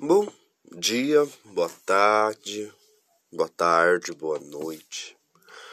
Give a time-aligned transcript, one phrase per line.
[0.00, 0.32] Bom
[0.76, 2.72] dia, boa tarde,
[3.32, 5.16] boa tarde, boa noite.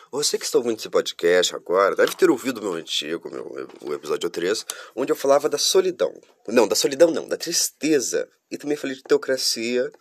[0.10, 4.28] Você que está ouvindo esse podcast agora deve ter ouvido meu antigo, meu, o episódio
[4.28, 4.66] 3,
[4.96, 6.12] onde eu falava da solidão.
[6.48, 8.28] Não, da solidão não, da tristeza.
[8.50, 9.92] E também falei de teocracia,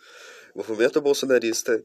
[0.55, 1.83] movimento bolsonarista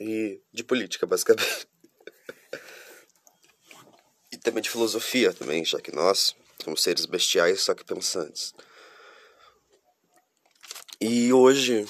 [0.00, 1.68] e de política, basicamente.
[4.32, 8.54] e também de filosofia também, já que nós somos seres bestiais, só que pensantes.
[11.00, 11.86] E hoje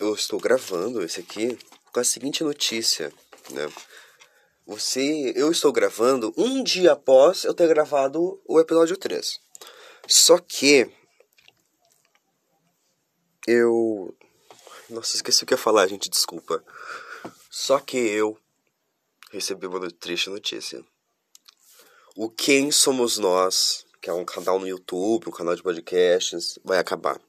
[0.00, 1.56] eu estou gravando esse aqui
[1.92, 3.12] com a seguinte notícia,
[3.50, 3.72] né?
[4.66, 9.40] Você, eu estou gravando um dia após eu ter gravado o episódio 3.
[10.08, 10.90] Só que
[13.46, 14.16] eu
[14.90, 16.64] nossa, esqueci o que ia falar, gente, desculpa.
[17.48, 18.36] Só que eu
[19.30, 20.84] recebi uma triste notícia.
[22.16, 26.78] O Quem Somos Nós, que é um canal no YouTube, um canal de podcasts, vai
[26.78, 27.20] acabar.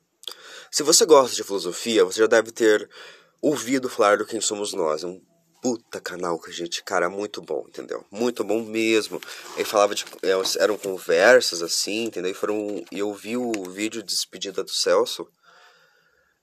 [0.73, 2.89] Se você gosta de filosofia, você já deve ter
[3.41, 5.03] ouvido falar do Quem Somos Nós.
[5.03, 5.21] Um
[5.61, 8.05] puta canal que a gente, cara, muito bom, entendeu?
[8.09, 9.19] Muito bom mesmo.
[9.57, 10.05] Ele falava de.
[10.23, 10.31] É,
[10.63, 12.31] eram conversas assim, entendeu?
[12.31, 12.85] E foram.
[12.89, 15.27] Eu vi o vídeo de despedida do Celso.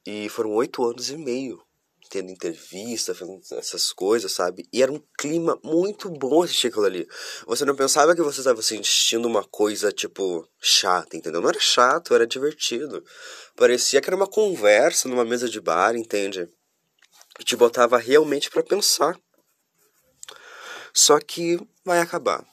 [0.07, 1.63] E foram oito anos e meio
[2.09, 4.69] tendo entrevista, fazendo essas coisas, sabe?
[4.73, 7.07] E era um clima muito bom assistir aquilo ali.
[7.47, 11.41] Você não pensava que você estava assistindo uma coisa, tipo, chata, entendeu?
[11.41, 13.05] Não era chato, era divertido.
[13.57, 16.49] Parecia que era uma conversa numa mesa de bar, entende?
[17.39, 19.19] E te botava realmente para pensar.
[20.93, 22.45] Só que vai acabar.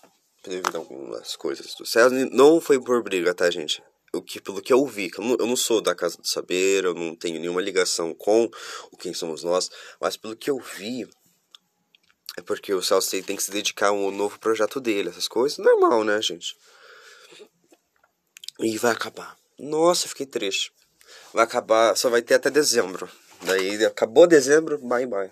[0.44, 2.10] Devido a algumas coisas do céu.
[2.32, 3.82] Não foi por briga, tá, gente?
[4.16, 7.16] O que, pelo que eu vi, eu não, sou da Casa do Saber, eu não
[7.16, 8.50] tenho nenhuma ligação com
[8.92, 11.08] o Quem Somos Nós, mas pelo que eu vi,
[12.38, 15.58] é porque o Celso tem que se dedicar a um novo projeto dele, essas coisas,
[15.58, 16.56] normal, né, gente?
[18.60, 19.38] E vai acabar.
[19.58, 20.72] Nossa, fiquei triste.
[21.34, 23.10] Vai acabar, só vai ter até dezembro.
[23.42, 25.32] Daí acabou dezembro, bye bye.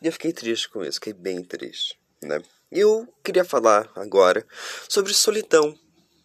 [0.00, 2.40] E eu fiquei triste com isso, fiquei bem triste, né?
[2.70, 4.46] Eu queria falar agora
[4.88, 5.76] sobre solidão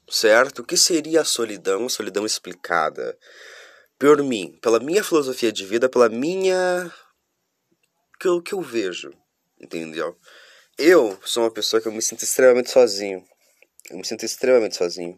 [0.09, 0.59] certo?
[0.59, 3.17] O que seria a solidão, solidão explicada?
[3.97, 6.91] Por mim, pela minha filosofia de vida, pela minha.
[8.19, 9.13] que eu, que eu vejo,
[9.59, 10.17] entendeu?
[10.77, 13.25] Eu sou uma pessoa que eu me sinto extremamente sozinho.
[13.89, 15.17] Eu me sinto extremamente sozinho.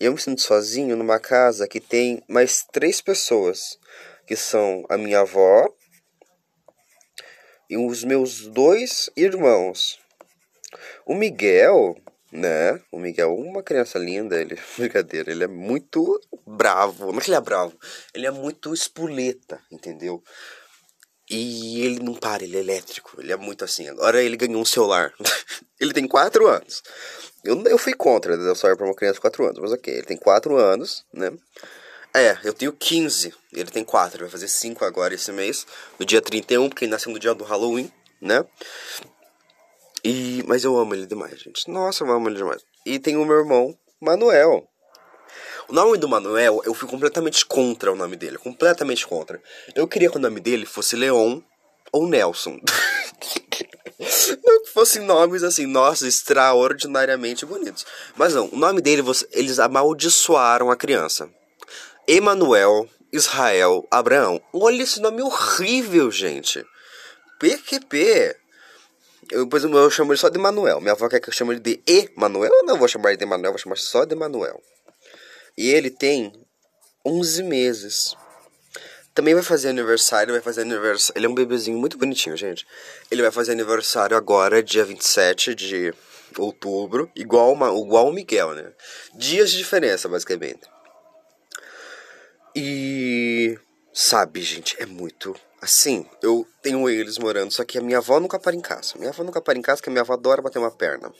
[0.00, 3.78] Eu me sinto sozinho numa casa que tem mais três pessoas,
[4.26, 5.68] que são a minha avó
[7.70, 10.00] e os meus dois irmãos.
[11.06, 11.96] O Miguel,
[12.32, 12.80] né?
[12.90, 17.12] O Miguel é uma criança linda, ele, brincadeira, ele é muito bravo.
[17.12, 17.78] Não é que ele é bravo,
[18.14, 20.22] ele é muito espoleta, entendeu?
[21.30, 23.88] E ele não para, ele é elétrico, ele é muito assim.
[23.88, 25.12] Agora ele ganhou um celular.
[25.80, 26.82] ele tem 4 anos.
[27.44, 30.02] Eu, eu fui contra dar celular pra uma criança de 4 anos, mas ok, ele
[30.02, 31.32] tem 4 anos, né?
[32.14, 35.66] É, eu tenho 15, ele tem 4, vai fazer 5 agora esse mês,
[35.98, 37.90] no dia 31, porque ele nasceu no dia do Halloween,
[38.20, 38.44] né?
[40.04, 41.70] E, mas eu amo ele demais, gente.
[41.70, 42.62] Nossa, eu amo ele demais.
[42.84, 44.66] E tem o meu irmão, Manuel.
[45.68, 48.36] O nome do Manuel, eu fui completamente contra o nome dele.
[48.36, 49.40] Completamente contra.
[49.74, 51.40] Eu queria que o nome dele fosse Leon
[51.92, 52.58] ou Nelson.
[54.44, 57.86] não que fossem nomes assim, nossa, extraordinariamente bonitos.
[58.16, 61.30] Mas não, o nome dele, eles amaldiçoaram a criança.
[62.08, 64.40] Emanuel, Israel, Abraão.
[64.52, 66.64] Olha esse nome horrível, gente.
[67.38, 68.41] PQP.
[69.32, 70.80] Eu, depois eu chamo ele só de Manuel.
[70.80, 72.52] Minha avó quer que eu chame ele de Emanuel.
[72.52, 74.62] Eu não vou chamar ele de Manuel, vou chamar só de Manuel.
[75.56, 76.32] E ele tem
[77.04, 78.14] 11 meses.
[79.14, 81.18] Também vai fazer aniversário, vai fazer aniversário.
[81.18, 82.66] Ele é um bebezinho muito bonitinho, gente.
[83.10, 85.94] Ele vai fazer aniversário agora, dia 27 de
[86.38, 88.72] outubro, igual, uma, igual o Miguel, né?
[89.14, 90.60] Dias de diferença, basicamente.
[92.54, 93.58] E
[93.92, 98.36] sabe, gente, é muito Assim, eu tenho eles morando, só que a minha avó nunca
[98.36, 98.94] para em casa.
[98.98, 101.14] Minha avó nunca para em casa, porque a minha avó adora bater uma perna.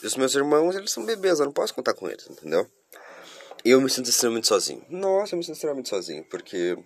[0.00, 2.70] E os meus irmãos, eles são bebês, eu não posso contar com eles, entendeu?
[3.64, 4.86] Eu me sinto extremamente sozinho.
[4.88, 6.78] Nossa, eu me sinto extremamente sozinho, porque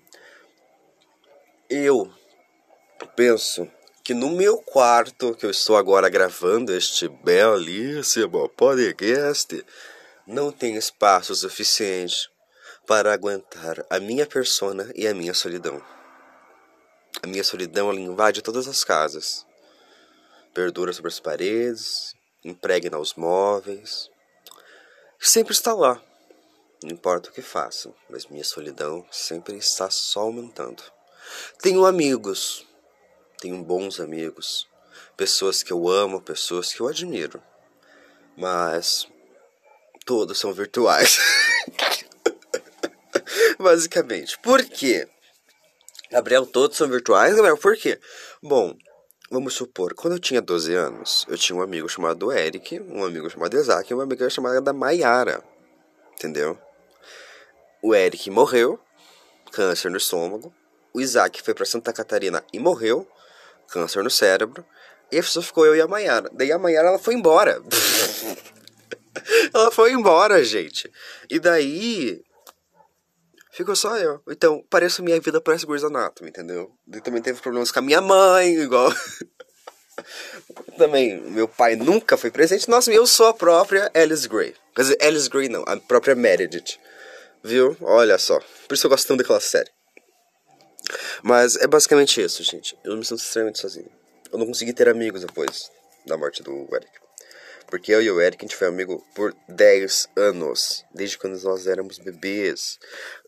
[1.68, 2.10] eu
[3.14, 3.70] penso
[4.02, 9.62] que no meu quarto, que eu estou agora gravando este belíssimo podcast,
[10.26, 12.30] não tem espaço suficiente
[12.86, 15.99] para aguentar a minha persona e a minha solidão.
[17.22, 19.46] A minha solidão ela invade todas as casas.
[20.54, 24.10] Perdura sobre as paredes, impregna os móveis.
[25.18, 26.02] Sempre está lá.
[26.82, 30.82] Não importa o que faça, mas minha solidão sempre está só aumentando.
[31.60, 32.66] Tenho amigos,
[33.38, 34.66] tenho bons amigos,
[35.14, 37.42] pessoas que eu amo, pessoas que eu admiro,
[38.34, 39.06] mas
[40.06, 41.18] todos são virtuais.
[43.60, 44.38] Basicamente.
[44.38, 45.06] Por quê?
[46.10, 48.00] Gabriel, todos são virtuais, Gabriel, por quê?
[48.42, 48.76] Bom,
[49.30, 53.30] vamos supor, quando eu tinha 12 anos, eu tinha um amigo chamado Eric, um amigo
[53.30, 55.40] chamado Isaac e uma amiga chamada Maiara.
[56.14, 56.58] Entendeu?
[57.80, 58.78] O Eric morreu,
[59.52, 60.52] câncer no estômago.
[60.92, 63.06] O Isaac foi para Santa Catarina e morreu,
[63.68, 64.66] câncer no cérebro.
[65.12, 66.28] E pessoa ficou eu e a Maiara.
[66.32, 67.62] Daí a Maiara ela foi embora.
[69.54, 70.90] ela foi embora, gente.
[71.28, 72.22] E daí
[73.60, 74.20] ficou só eu.
[74.28, 76.70] Então, parece minha vida parece Grey's Anatomy, entendeu?
[76.92, 78.92] E também teve problemas com a minha mãe, igual.
[80.76, 82.68] também, meu pai nunca foi presente.
[82.68, 84.54] Nossa, eu sou a própria Alice Gray.
[84.74, 86.78] Quer dizer, Alice Gray não, a própria Meredith.
[87.42, 87.76] Viu?
[87.80, 88.38] Olha só.
[88.68, 89.70] Por isso eu gosto tanto daquela série.
[91.22, 92.76] Mas é basicamente isso, gente.
[92.84, 93.90] Eu me sinto extremamente sozinho.
[94.32, 95.70] Eu não consegui ter amigos depois
[96.06, 96.90] da morte do Eric.
[97.70, 100.84] Porque eu e o Eric, a gente foi amigo por 10 anos.
[100.92, 102.78] Desde quando nós éramos bebês.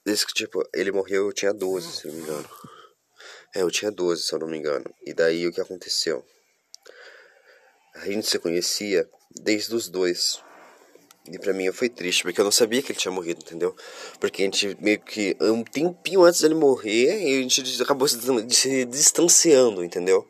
[0.05, 2.51] Desde que, tipo, ele morreu, eu tinha 12, se não me engano.
[3.55, 4.93] É, eu tinha 12, se eu não me engano.
[5.07, 6.25] E daí o que aconteceu?
[7.95, 10.43] A gente se conhecia desde os dois.
[11.31, 13.77] E pra mim foi triste, porque eu não sabia que ele tinha morrido, entendeu?
[14.19, 15.37] Porque a gente meio que.
[15.41, 18.19] Um tempinho antes dele morrer, a gente acabou se
[18.87, 20.29] distanciando, entendeu?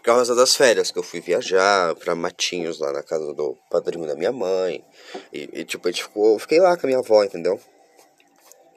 [0.00, 4.06] Por causa das férias, que eu fui viajar pra Matinhos, lá na casa do padrinho
[4.06, 4.82] da minha mãe.
[5.30, 6.32] E, e tipo, a gente ficou.
[6.32, 7.60] Eu fiquei lá com a minha avó, entendeu?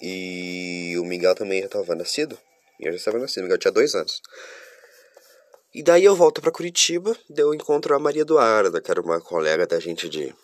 [0.01, 2.37] E o Miguel também já estava nascido.
[2.77, 4.21] E eu já estava nascido, o Miguel tinha dois anos.
[5.73, 9.21] E daí eu volto para Curitiba, daí eu encontro a Maria Eduarda, que era uma
[9.21, 10.35] colega da gente de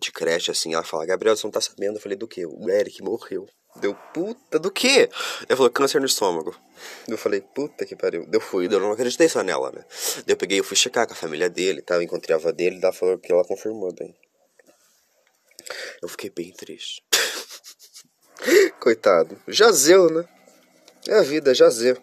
[0.00, 1.96] de creche, assim, ela fala, Gabriel, você não tá sabendo?
[1.96, 2.46] Eu falei, do que?
[2.46, 3.46] O Eric morreu.
[3.76, 5.08] Deu, puta, do quê?
[5.48, 6.54] Ela falou, câncer no estômago.
[7.08, 8.26] Eu falei, puta que pariu.
[8.26, 9.84] Deu, fui, eu não acreditei só nela, né?
[10.26, 12.78] Eu peguei, eu fui checar com a família dele e tal, encontrei a avó dele,
[12.82, 14.14] ela falou que ela confirmou daí.
[16.02, 17.02] Eu fiquei bem triste.
[18.78, 19.40] Coitado.
[19.48, 20.28] Jazeu, né?
[21.08, 21.96] É a vida, jazeu.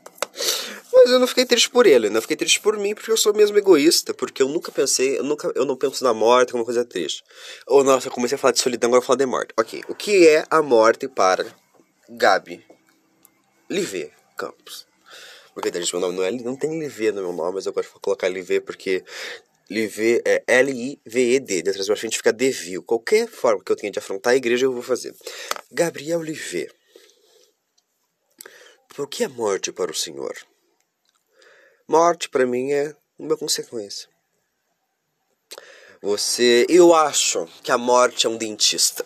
[1.02, 2.08] Mas eu não fiquei triste por ele?
[2.08, 5.24] Eu fiquei triste por mim porque eu sou mesmo egoísta, porque eu nunca pensei, eu
[5.24, 7.24] nunca, eu não penso na morte como uma coisa triste.
[7.66, 9.54] Ou nossa, eu comecei a falar de solidão, agora eu vou falar de morte.
[9.58, 11.46] Ok, o que é a morte para
[12.10, 12.66] Gabi
[13.70, 14.86] Live Campos?
[15.54, 17.94] Porque gente, meu nome não, é, não tem Live no meu nome, mas eu gosto
[17.94, 19.02] de colocar Live porque
[19.72, 22.84] Live é L-I-V-E-D, detrás pra frente fica Devil.
[22.84, 25.16] Qualquer forma que eu tenha de afrontar a igreja eu vou fazer.
[25.72, 26.70] Gabriel Live.
[28.94, 30.49] Por que é morte para o Senhor?
[31.90, 34.08] Morte para mim é uma consequência.
[36.04, 39.04] Você, eu acho que a morte é um dentista.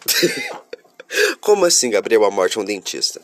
[1.39, 2.25] Como assim, Gabriel?
[2.25, 3.21] A morte é um dentista?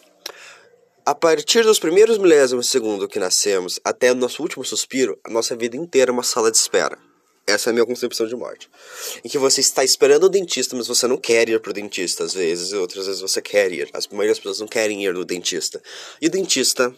[1.06, 5.30] A partir dos primeiros milésimos de segundo que nascemos até o nosso último suspiro, a
[5.30, 6.98] nossa vida inteira é uma sala de espera.
[7.46, 8.70] Essa é a minha concepção de morte.
[9.26, 12.34] Em que você está esperando o dentista, mas você não quer ir pro dentista às
[12.34, 13.90] vezes, outras vezes você quer ir.
[13.92, 15.84] As das pessoas não querem ir no dentista.
[16.22, 16.96] E o dentista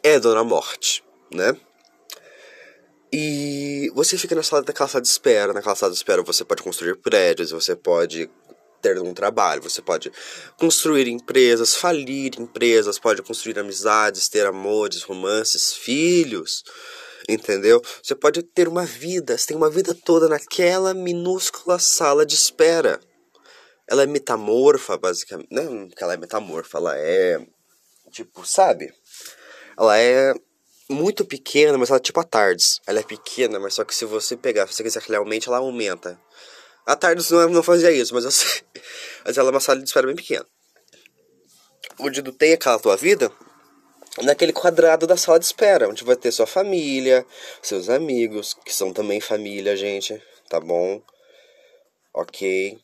[0.00, 1.02] é Dona Morte,
[1.34, 1.58] né?
[3.12, 5.52] E você fica na sala daquela sala de espera.
[5.52, 8.30] Naquela sala de espera você pode construir prédios, você pode
[8.80, 10.12] ter um trabalho, você pode
[10.58, 16.62] construir empresas, falir empresas, pode construir amizades, ter amores, romances, filhos,
[17.28, 17.82] entendeu?
[18.02, 23.00] Você pode ter uma vida, você tem uma vida toda naquela minúscula sala de espera.
[23.90, 25.48] Ela é metamorfa, basicamente.
[25.50, 27.40] Não que ela é metamorfa, ela é.
[28.10, 28.92] Tipo, sabe?
[29.78, 30.34] Ela é
[30.90, 32.80] muito pequena, mas ela é tipo a Tardes.
[32.86, 36.20] Ela é pequena, mas só que se você pegar, se você quiser que ela aumenta.
[36.86, 38.62] A Tardes não, não fazia isso, mas eu sei.
[39.24, 40.46] Mas ela é uma sala de espera bem pequena.
[41.98, 43.30] Onde tu tem aquela tua vida,
[44.22, 47.26] naquele quadrado da sala de espera, onde vai ter sua família,
[47.60, 50.18] seus amigos, que são também família, gente,
[50.48, 51.02] tá bom?
[52.14, 52.78] Ok.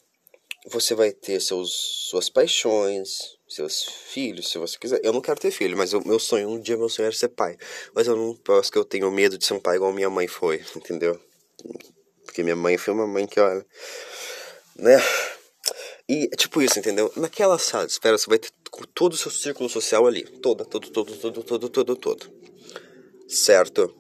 [0.67, 1.71] Você vai ter seus,
[2.11, 5.01] suas paixões, seus filhos, se você quiser.
[5.03, 7.29] Eu não quero ter filho, mas o meu sonho, um dia meu sonho era ser
[7.29, 7.57] pai.
[7.95, 10.27] Mas eu não posso que eu tenho medo de ser um pai igual minha mãe
[10.27, 11.19] foi, entendeu?
[12.25, 13.65] Porque minha mãe foi uma mãe que, olha,
[14.77, 15.01] né?
[16.09, 17.11] E é tipo isso, entendeu?
[17.17, 18.51] Naquela sala espera você vai ter
[18.95, 20.23] todo o seu círculo social ali.
[20.25, 22.33] Toda, todo, todo, todo, todo, todo, todo.
[23.29, 23.95] Certo?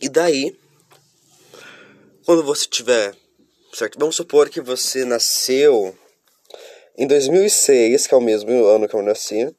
[0.00, 0.56] E daí,
[2.24, 3.14] quando você tiver.
[3.74, 3.98] Certo?
[3.98, 5.96] Vamos supor que você nasceu
[6.98, 9.54] em 2006, que é o mesmo ano que eu nasci,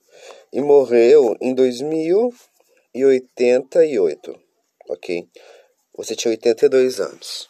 [0.51, 4.38] e morreu em 2088,
[4.89, 5.25] ok?
[5.96, 7.48] Você tinha 82 anos.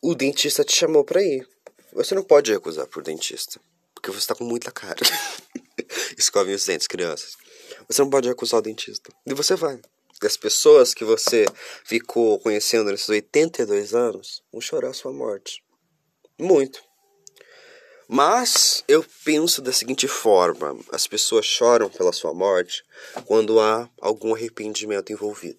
[0.00, 1.44] O dentista te chamou para ir.
[1.92, 3.60] Você não pode recusar por dentista,
[3.92, 5.00] porque você está com muita cara.
[6.16, 7.36] Escovem os dentes, crianças.
[7.88, 9.12] Você não pode recusar o dentista.
[9.26, 9.80] E você vai.
[10.22, 11.44] E as pessoas que você
[11.84, 15.60] ficou conhecendo nesses 82 anos vão chorar a sua morte.
[16.38, 16.86] Muito.
[18.10, 22.82] Mas eu penso da seguinte forma: as pessoas choram pela sua morte
[23.26, 25.58] quando há algum arrependimento envolvido.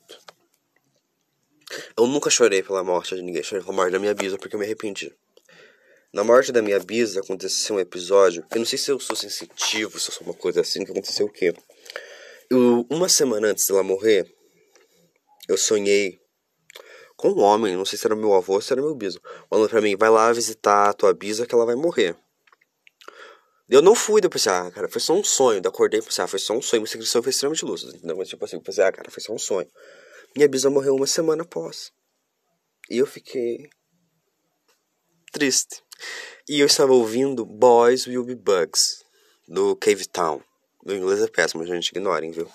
[1.96, 4.60] Eu nunca chorei pela morte de ninguém, chorei pela morte da minha bisa porque eu
[4.60, 5.15] me arrependi.
[6.12, 10.00] Na morte da minha bisa aconteceu um episódio, eu não sei se eu sou sensitivo,
[10.00, 11.53] se eu sou uma coisa assim, que aconteceu o quê?
[12.50, 14.25] Eu, uma semana antes dela morrer,
[15.48, 16.20] eu sonhei
[17.15, 19.70] com um homem, não sei se era meu avô ou se era meu biso, falando
[19.70, 22.18] pra mim, vai lá visitar a tua bisa que ela vai morrer.
[23.69, 25.61] Eu não fui, depois ah, cara, foi só um sonho.
[25.63, 26.81] Eu acordei e pensei, ah, foi só um sonho.
[26.81, 28.17] Minha inscrição foi extremamente lúcida, entendeu?
[28.17, 29.67] Mas tipo assim, eu pensei, ah, cara, foi só um sonho.
[30.35, 31.91] Minha bisa morreu uma semana após.
[32.89, 33.69] E eu fiquei
[35.31, 35.83] triste.
[36.47, 39.03] E eu estava ouvindo Boys Will Be Bugs,
[39.47, 40.41] do Cave Town.
[40.83, 42.49] Meu inglês é péssimo, gente, ignorem, viu?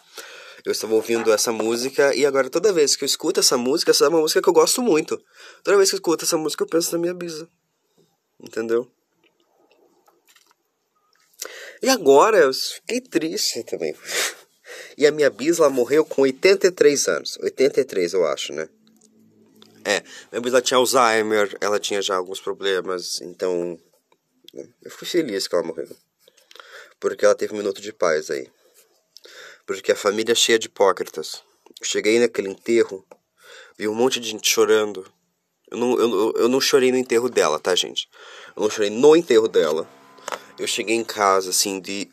[0.65, 4.07] Eu estava ouvindo essa música e agora toda vez que eu escuto essa música, essa
[4.07, 5.17] é uma música que eu gosto muito.
[5.63, 7.47] Toda vez que eu escuto essa música, eu penso na minha bisa.
[8.41, 8.91] Entendeu?
[11.85, 13.95] E agora eu fiquei triste também.
[14.97, 17.37] E a minha bisa morreu com 83 anos.
[17.41, 18.69] 83, eu acho, né?
[19.85, 23.79] É, minha bisa tinha Alzheimer, ela tinha já alguns problemas, então.
[24.53, 25.89] Né, eu fui feliz que ela morreu.
[26.99, 28.49] Porque ela teve um minuto de paz aí.
[29.67, 31.43] Porque a família é cheia de hipócritas.
[31.83, 33.07] Cheguei naquele enterro,
[33.77, 35.07] vi um monte de gente chorando.
[35.71, 38.09] Eu não, eu, eu não chorei no enterro dela, tá, gente?
[38.57, 39.89] Eu não chorei no enterro dela.
[40.59, 42.09] Eu cheguei em casa, assim, de.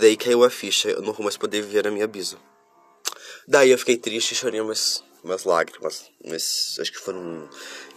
[0.00, 2.36] Daí caiu a ficha, eu não vou mais poder viver a minha bisa.
[3.46, 6.10] Daí eu fiquei triste e chorei umas, umas lágrimas.
[6.26, 7.48] Mas acho que foram.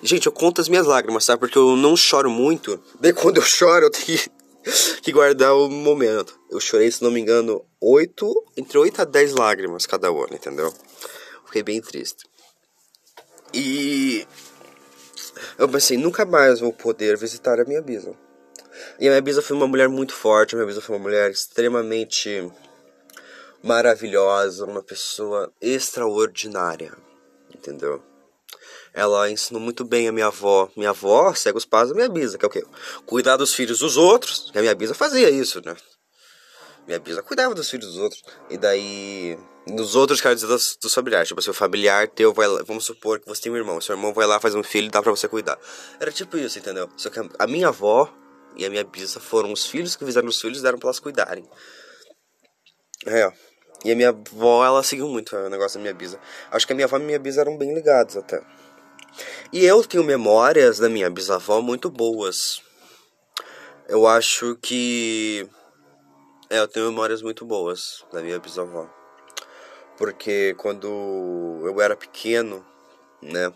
[0.02, 1.42] Gente, eu conto as minhas lágrimas, sabe?
[1.42, 2.82] Porque eu não choro muito.
[3.02, 4.32] Daí quando eu choro, eu tenho que,
[5.04, 6.40] que guardar o momento.
[6.50, 8.34] Eu chorei, se não me engano, oito.
[8.56, 10.74] Entre 8 a 10 lágrimas cada ano, entendeu?
[11.46, 12.24] Fiquei bem triste.
[13.54, 14.26] E.
[15.58, 18.16] Eu pensei, nunca mais vou poder visitar a minha bisa.
[19.00, 21.32] E a minha bisa foi uma mulher muito forte, a minha bisa foi uma mulher
[21.32, 22.52] extremamente
[23.64, 26.94] maravilhosa, uma pessoa extraordinária,
[27.54, 28.04] entendeu?
[28.94, 30.70] Ela ensinou muito bem a minha avó.
[30.76, 32.64] Minha avó segue os passos da minha bisa, que é o quê?
[33.06, 34.52] Cuidar dos filhos dos outros.
[34.54, 35.76] A minha bisa fazia isso, né?
[36.86, 38.22] Minha bisa cuidava dos filhos dos outros.
[38.50, 39.38] E daí.
[39.68, 41.28] Nos outros, quero dizer, dos, dos familiares.
[41.30, 42.64] Tipo, seu familiar teu vai lá.
[42.64, 43.80] Vamos supor que você tem um irmão.
[43.80, 45.58] Seu irmão vai lá, faz um filho e dá pra você cuidar.
[46.00, 46.90] Era tipo isso, entendeu?
[46.98, 48.12] Só que a minha avó
[48.56, 51.48] e a minha bisa foram os filhos que fizeram os filhos deram pra elas cuidarem.
[53.06, 53.32] É,
[53.84, 56.20] E a minha avó, ela seguiu muito o negócio da minha bisa.
[56.52, 58.44] Acho que a minha avó e a minha bisa eram bem ligados até.
[59.52, 62.62] E eu tenho memórias da minha bisavó muito boas.
[63.88, 65.50] Eu acho que.
[66.50, 68.88] É, eu tenho memórias muito boas da minha bisavó.
[69.98, 70.88] Porque quando
[71.64, 72.66] eu era pequeno,
[73.22, 73.52] né?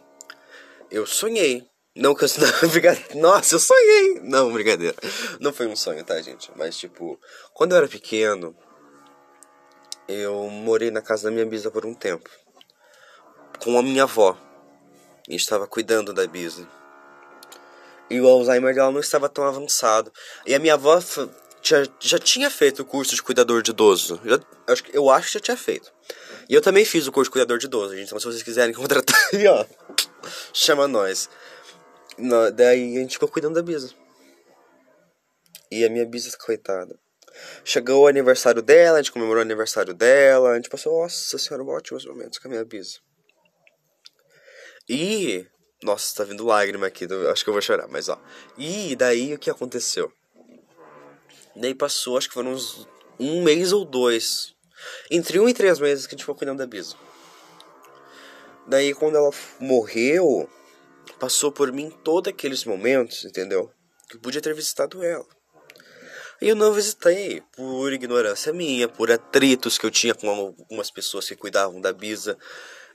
[0.92, 1.64] Eu sonhei
[1.96, 2.28] não que eu.
[3.16, 4.20] Não, Nossa, eu sonhei!
[4.22, 4.96] Não, brincadeira.
[5.40, 6.52] Não foi um sonho, tá, gente?
[6.56, 7.20] Mas, tipo,
[7.54, 8.56] quando eu era pequeno,
[10.08, 12.30] eu morei na casa da minha bisa por um tempo.
[13.60, 14.38] Com a minha avó.
[15.30, 16.68] E estava cuidando da bisa.
[18.10, 20.12] E o Alzheimer dela não estava tão avançado.
[20.46, 21.00] E a minha avó
[21.64, 24.20] já, já tinha feito o curso de cuidador de idoso.
[24.24, 24.40] Eu,
[24.94, 25.92] eu acho que já tinha feito.
[26.48, 28.08] E eu também fiz o curso de cuidador de idoso, gente.
[28.08, 29.66] Então, se vocês quiserem contratar aí, ó,
[30.54, 31.30] chama nós.
[32.54, 33.94] Daí a gente ficou cuidando da Bisa.
[35.72, 36.98] E a minha Bisa, coitada.
[37.64, 41.64] Chegou o aniversário dela, a gente comemorou o aniversário dela, a gente passou, nossa senhora,
[41.64, 43.00] ótimos momentos com a minha Bisa.
[44.88, 45.46] E.
[45.84, 48.20] Nossa, tá vindo lágrima aqui, acho que eu vou chorar, mas ó.
[48.58, 50.12] E daí o que aconteceu?
[51.56, 52.88] Daí passou, acho que foram uns
[53.20, 54.56] um mês ou dois.
[55.12, 56.96] Entre um e três meses que a gente ficou cuidando da Bisa.
[58.68, 60.50] Daí quando ela morreu,
[61.20, 63.72] passou por mim todos aqueles momentos, entendeu?
[64.10, 65.26] Que eu podia ter visitado ela.
[66.42, 71.28] E eu não visitei por ignorância minha, por atritos que eu tinha com algumas pessoas
[71.28, 72.38] que cuidavam da Bisa.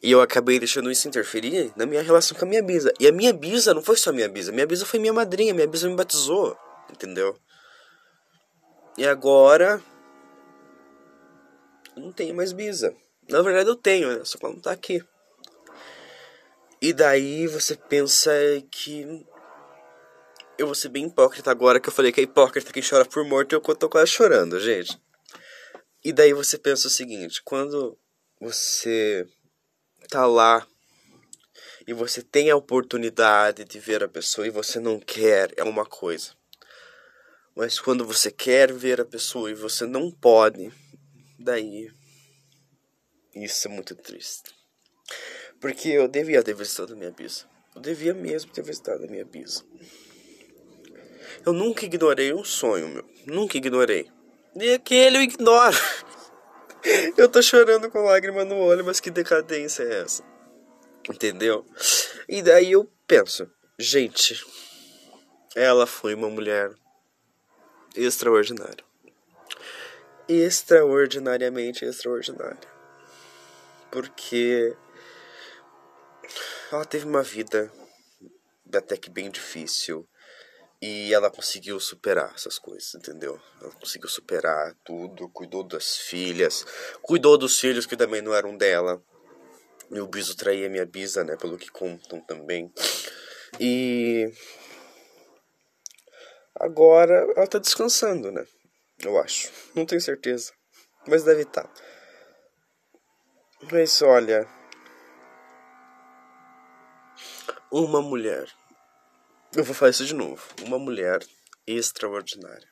[0.03, 2.93] E eu acabei deixando isso interferir na minha relação com a minha Bisa.
[3.01, 5.67] E a minha Bisa não foi só minha Bisa, minha Bisa foi minha madrinha, minha
[5.67, 6.57] Bisa me batizou,
[6.91, 7.37] entendeu?
[8.97, 9.83] E agora.
[11.97, 12.95] Eu não tenho mais Bisa.
[13.29, 14.25] Na verdade eu tenho, né?
[14.25, 15.03] Só que ela não tá aqui.
[16.83, 18.31] E daí você pensa
[18.71, 19.27] que.
[20.57, 23.25] Eu vou ser bem hipócrita agora que eu falei que é hipócrita quem chora por
[23.25, 24.99] morto e eu tô quase chorando, gente.
[26.03, 27.99] E daí você pensa o seguinte: quando
[28.41, 29.27] você
[30.09, 30.67] tá lá
[31.87, 35.85] e você tem a oportunidade de ver a pessoa e você não quer, é uma
[35.85, 36.35] coisa.
[37.55, 40.73] Mas quando você quer ver a pessoa e você não pode,
[41.39, 41.93] daí.
[43.35, 44.51] Isso é muito triste.
[45.61, 47.45] Porque eu devia ter visitado a minha bisa.
[47.75, 49.63] Eu devia mesmo ter visitado a minha bisa.
[51.45, 53.05] Eu nunca ignorei um sonho, meu.
[53.27, 54.11] Nunca ignorei.
[54.57, 55.77] E aquele eu ignoro.
[57.17, 60.25] eu tô chorando com lágrima no olho, mas que decadência é essa?
[61.09, 61.65] Entendeu?
[62.29, 64.45] E daí eu penso, gente,
[65.55, 66.73] ela foi uma mulher
[67.95, 68.85] extraordinária.
[70.29, 72.59] Extraordinariamente extraordinária.
[73.91, 74.77] Porque
[76.71, 77.71] ela teve uma vida
[78.79, 80.09] até que bem difícil.
[80.83, 83.39] E ela conseguiu superar essas coisas, entendeu?
[83.61, 86.65] Ela conseguiu superar tudo, cuidou das filhas,
[87.03, 89.03] cuidou dos filhos que também não eram dela.
[89.91, 91.37] O biso traía minha bisa, né?
[91.37, 92.73] Pelo que contam também.
[93.59, 94.33] E.
[96.55, 98.47] Agora ela tá descansando, né?
[99.03, 99.51] Eu acho.
[99.75, 100.53] Não tenho certeza.
[101.07, 101.65] Mas deve estar.
[101.65, 101.83] Tá.
[103.71, 104.49] Mas olha.
[107.73, 108.49] Uma mulher
[109.57, 110.41] eu vou falar isso de novo.
[110.63, 111.19] Uma mulher
[111.67, 112.69] extraordinária.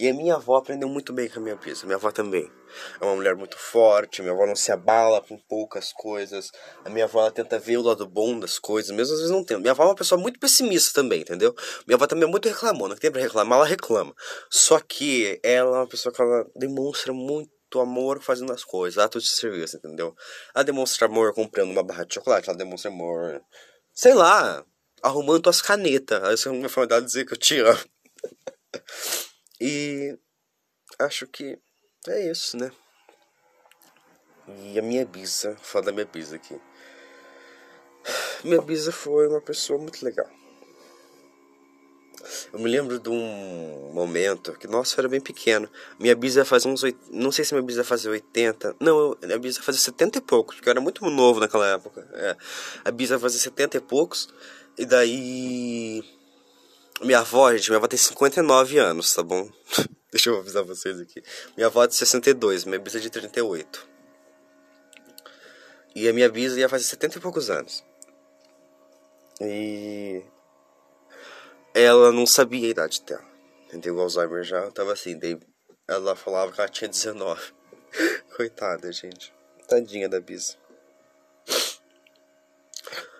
[0.00, 1.84] E a minha avó aprendeu muito bem com a minha pisa.
[1.84, 2.50] Minha avó também.
[2.98, 4.22] É uma mulher muito forte.
[4.22, 6.50] Minha avó não se abala com poucas coisas.
[6.86, 9.44] A minha avó ela tenta ver o lado bom das coisas, mesmo às vezes não
[9.44, 9.58] tem.
[9.58, 11.54] Minha avó é uma pessoa muito pessimista também, entendeu?
[11.86, 12.94] Minha avó também é muito reclamona.
[12.94, 14.14] Que tem pra reclamar, ela reclama.
[14.50, 19.24] Só que ela é uma pessoa que ela demonstra muito amor fazendo as coisas, atos
[19.24, 20.14] de serviço, entendeu?
[20.54, 23.42] Ela demonstra amor comprando uma barra de chocolate, ela demonstra amor,
[23.96, 24.64] sei lá,
[25.02, 26.22] arrumando tuas canetas.
[26.22, 27.84] Essa é uma forma de dizer que eu te amo.
[29.58, 30.16] e
[30.98, 31.58] acho que
[32.06, 32.70] é isso, né?
[34.46, 36.60] E a minha bisa, falar da minha bisa aqui.
[38.44, 40.30] Minha bisa foi uma pessoa muito legal.
[42.52, 45.68] Eu me lembro de um momento que, nossa, eu era bem pequeno.
[45.98, 46.82] Minha bisa fazia uns.
[47.10, 48.76] Não sei se minha bisa fazia 80.
[48.80, 52.06] Não, minha bisa fazia 70 e poucos, porque eu era muito novo naquela época.
[52.14, 52.36] É.
[52.84, 54.28] A bisa fazia 70 e poucos.
[54.78, 56.04] E daí.
[57.02, 59.50] Minha avó, gente, minha avó tem 59 anos, tá bom?
[60.10, 61.22] Deixa eu avisar vocês aqui.
[61.56, 63.86] Minha avó é de 62, minha bisa é de 38.
[65.94, 67.84] E a minha bisa ia fazer 70 e poucos anos.
[69.40, 70.22] E.
[71.78, 73.22] Ela não sabia a idade dela.
[73.66, 73.96] Entendeu?
[73.96, 75.18] O Alzheimer já tava assim.
[75.18, 75.38] Daí
[75.86, 77.52] ela falava que ela tinha 19.
[78.34, 79.30] Coitada, gente.
[79.68, 80.56] Tadinha da bisa.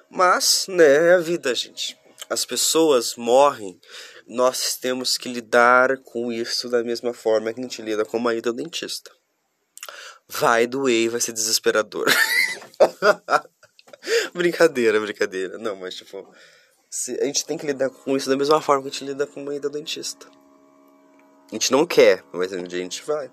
[0.08, 1.98] Mas, né, é a vida, gente.
[2.30, 3.78] As pessoas morrem,
[4.26, 8.34] nós temos que lidar com isso da mesma forma que a gente lida com uma
[8.34, 9.10] ida ao dentista.
[10.26, 12.06] Vai doer e vai ser desesperador.
[14.32, 15.58] brincadeira, brincadeira.
[15.58, 16.26] Não, mas tipo,
[17.20, 19.42] a gente tem que lidar com isso da mesma forma que a gente lida com
[19.42, 20.26] uma ida ao dentista.
[21.50, 23.30] A gente não quer, mas um dia a gente vai.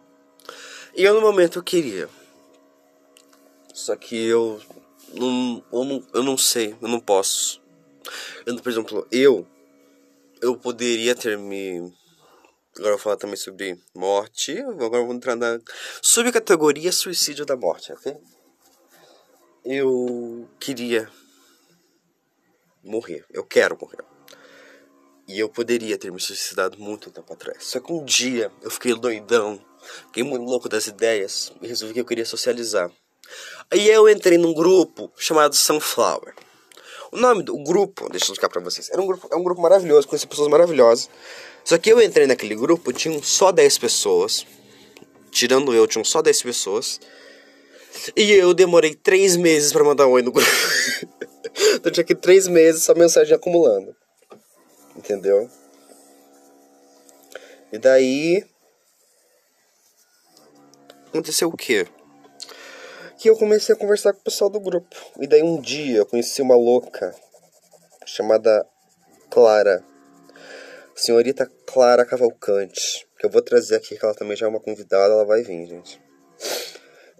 [0.95, 2.09] E eu no momento eu queria.
[3.73, 4.61] Só que eu
[5.13, 7.61] não, eu, não, eu não sei, eu não posso.
[8.45, 9.47] Eu, por exemplo, eu
[10.41, 11.77] eu poderia ter me
[12.75, 14.59] agora eu vou falar também sobre morte.
[14.59, 15.59] Agora eu vou entrar na
[16.01, 18.15] subcategoria suicídio da morte, ok?
[19.63, 21.09] Eu queria
[22.83, 23.25] morrer.
[23.31, 24.03] Eu quero morrer.
[25.27, 27.63] E eu poderia ter me suicidado muito tempo atrás.
[27.63, 29.63] Só que um dia eu fiquei doidão,
[30.07, 32.91] fiquei muito louco das ideias e resolvi que eu queria socializar.
[33.71, 36.35] Aí eu entrei num grupo chamado Sunflower.
[37.11, 39.61] O nome do grupo, deixa eu explicar pra vocês, era um grupo, é um grupo
[39.61, 41.09] maravilhoso, conheci pessoas maravilhosas.
[41.63, 44.45] Só que eu entrei naquele grupo, tinham só 10 pessoas.
[45.31, 46.99] Tirando eu, tinham só 10 pessoas.
[48.15, 50.49] E eu demorei 3 meses para mandar um oi no grupo.
[51.75, 53.95] então tinha 3 meses só mensagem acumulando.
[54.95, 55.49] Entendeu?
[57.71, 58.45] E daí.
[61.07, 61.87] Aconteceu o quê?
[63.23, 64.97] que eu comecei a conversar com o pessoal do grupo.
[65.17, 67.15] E daí um dia eu conheci uma louca
[68.05, 68.67] chamada
[69.29, 69.81] Clara.
[70.93, 73.07] Senhorita Clara Cavalcante.
[73.17, 75.65] Que eu vou trazer aqui, que ela também já é uma convidada, ela vai vir,
[75.65, 76.01] gente.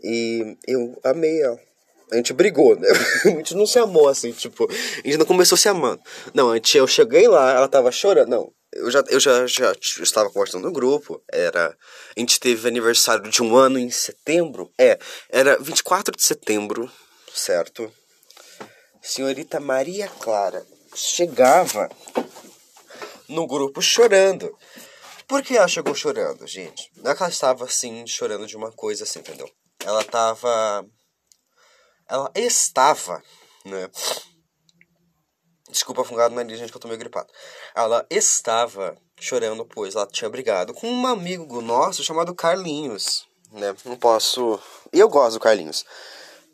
[0.04, 1.58] E eu amei ela.
[2.14, 2.88] A gente brigou, né?
[3.26, 6.02] A gente não se amou assim, tipo, a gente não começou se amando.
[6.34, 8.30] Não, a gente, eu cheguei lá, ela tava chorando.
[8.30, 11.22] Não, eu já, eu já, já estava conversando no grupo.
[11.32, 11.76] Era.
[12.16, 14.72] A gente teve aniversário de um ano em setembro.
[14.80, 15.00] É,
[15.30, 16.92] era 24 de setembro,
[17.34, 17.92] certo?
[19.02, 21.90] Senhorita Maria Clara chegava
[23.28, 24.56] no grupo chorando.
[25.28, 26.92] Por que ela chegou chorando, gente?
[26.98, 29.50] Não é que ela estava assim, chorando de uma coisa assim, entendeu?
[29.84, 30.86] Ela estava.
[32.10, 33.24] Ela estava,
[33.66, 33.90] né?
[35.70, 37.28] Desculpa fungado na gente que eu tô meio gripado.
[37.76, 43.26] Ela estava chorando, pois ela tinha brigado com um amigo nosso chamado Carlinhos.
[43.52, 43.76] Né?
[43.86, 44.60] Não posso.
[44.92, 45.86] Eu gosto do Carlinhos.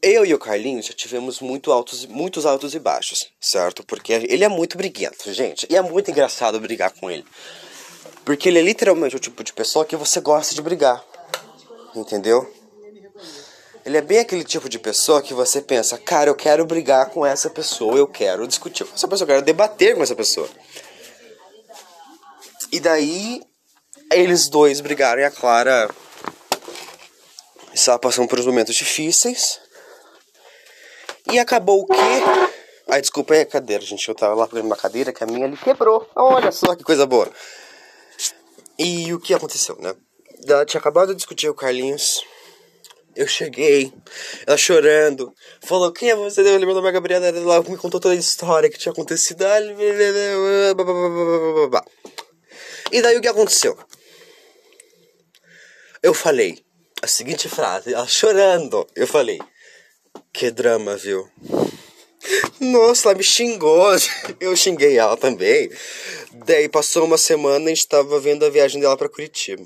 [0.01, 3.85] Eu e o Carlinhos já tivemos muito altos, muitos altos e baixos, certo?
[3.85, 5.67] Porque ele é muito briguento, gente.
[5.69, 7.25] E é muito engraçado brigar com ele.
[8.23, 11.03] Porque ele é literalmente o tipo de pessoa que você gosta de brigar.
[11.93, 12.49] Entendeu?
[13.89, 17.25] Ele é bem aquele tipo de pessoa que você pensa, cara, eu quero brigar com
[17.25, 20.47] essa pessoa, eu quero discutir com essa pessoa, eu quero debater com essa pessoa.
[22.71, 23.41] E daí,
[24.13, 25.89] eles dois brigaram e a Clara
[27.73, 29.59] estava passando por uns momentos difíceis.
[31.31, 32.53] E acabou o quê?
[32.89, 34.07] Ai, desculpa aí a cadeira, gente.
[34.07, 36.07] Eu tava lá pegando uma cadeira que a minha ali quebrou.
[36.15, 37.27] Olha só que coisa boa.
[38.77, 39.95] E o que aconteceu, né?
[40.47, 42.21] Ela tinha acabado de discutir com o Carlinhos.
[43.15, 43.91] Eu cheguei,
[44.45, 46.41] ela chorando, falou: Quem é você?
[46.41, 49.43] Eu lembro da minha Gabriela, ela me contou toda a história que tinha acontecido.
[52.91, 53.77] E daí o que aconteceu?
[56.01, 56.63] Eu falei
[57.01, 58.87] a seguinte frase, ela chorando.
[58.95, 59.39] Eu falei:
[60.31, 61.27] Que drama, viu?
[62.59, 63.89] Nossa, ela me xingou.
[64.39, 65.69] Eu xinguei ela também.
[66.45, 69.65] Daí passou uma semana e a gente tava vendo a viagem dela para Curitiba.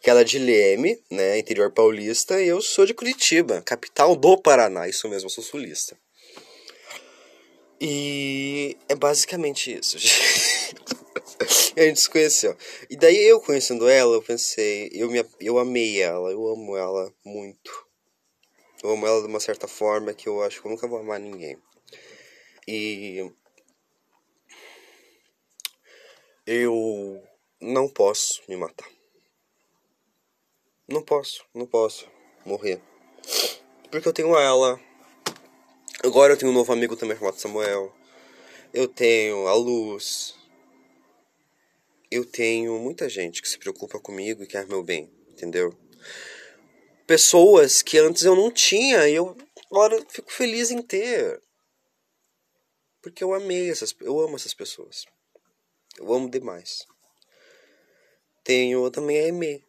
[0.00, 4.36] Que ela é de Leme, né, interior paulista, e eu sou de Curitiba, capital do
[4.36, 5.96] Paraná, isso mesmo, eu sou sulista.
[7.80, 9.96] E é basicamente isso.
[11.76, 12.56] a gente se conheceu.
[12.88, 17.12] E daí eu conhecendo ela, eu pensei, eu, me, eu amei ela, eu amo ela
[17.24, 17.84] muito.
[18.82, 21.18] Eu amo ela de uma certa forma que eu acho que eu nunca vou amar
[21.18, 21.58] ninguém.
[22.66, 23.30] E
[26.46, 27.22] eu
[27.60, 28.93] não posso me matar.
[30.88, 32.08] Não posso, não posso
[32.44, 32.80] morrer.
[33.90, 34.80] Porque eu tenho ela.
[36.02, 37.94] Agora eu tenho um novo amigo também chamado Samuel.
[38.72, 40.34] Eu tenho a Luz.
[42.10, 45.76] Eu tenho muita gente que se preocupa comigo e quer meu bem, entendeu?
[47.06, 49.36] pessoas que antes eu não tinha e eu
[49.70, 51.40] agora fico feliz em ter.
[53.02, 55.04] Porque eu amei essas, eu amo essas pessoas.
[55.98, 56.86] Eu amo demais.
[58.42, 59.63] Tenho também a Eme.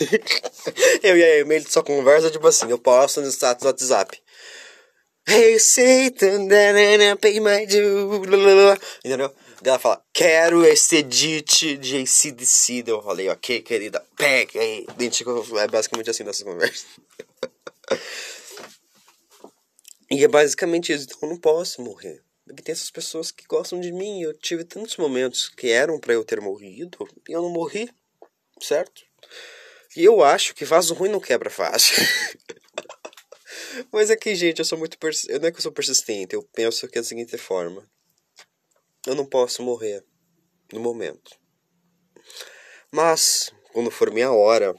[1.02, 4.22] eu e a Eme só conversa tipo assim, eu posto no status do WhatsApp.
[5.26, 6.48] Hey Satan,
[7.20, 8.78] pay my due.
[9.04, 9.32] Entendeu?
[9.64, 12.84] ela fala, quero esse edit de ACDC.
[12.86, 14.86] Eu falei, ok, querida, pega aí.
[14.88, 16.84] É basicamente assim nessa conversa.
[20.10, 21.04] e é basicamente isso.
[21.04, 22.22] Então eu não posso morrer.
[22.44, 24.22] Porque tem essas pessoas que gostam de mim.
[24.22, 27.88] Eu tive tantos momentos que eram para eu ter morrido e eu não morri,
[28.60, 29.02] certo?
[29.96, 31.96] E eu acho que vaso ruim não quebra fácil.
[33.92, 34.98] Mas é gente, eu sou muito.
[34.98, 35.24] Pers...
[35.24, 37.88] Não é que eu sou persistente, eu penso que é da seguinte forma:
[39.06, 40.04] eu não posso morrer
[40.72, 41.38] no momento.
[42.90, 44.74] Mas, quando for minha hora,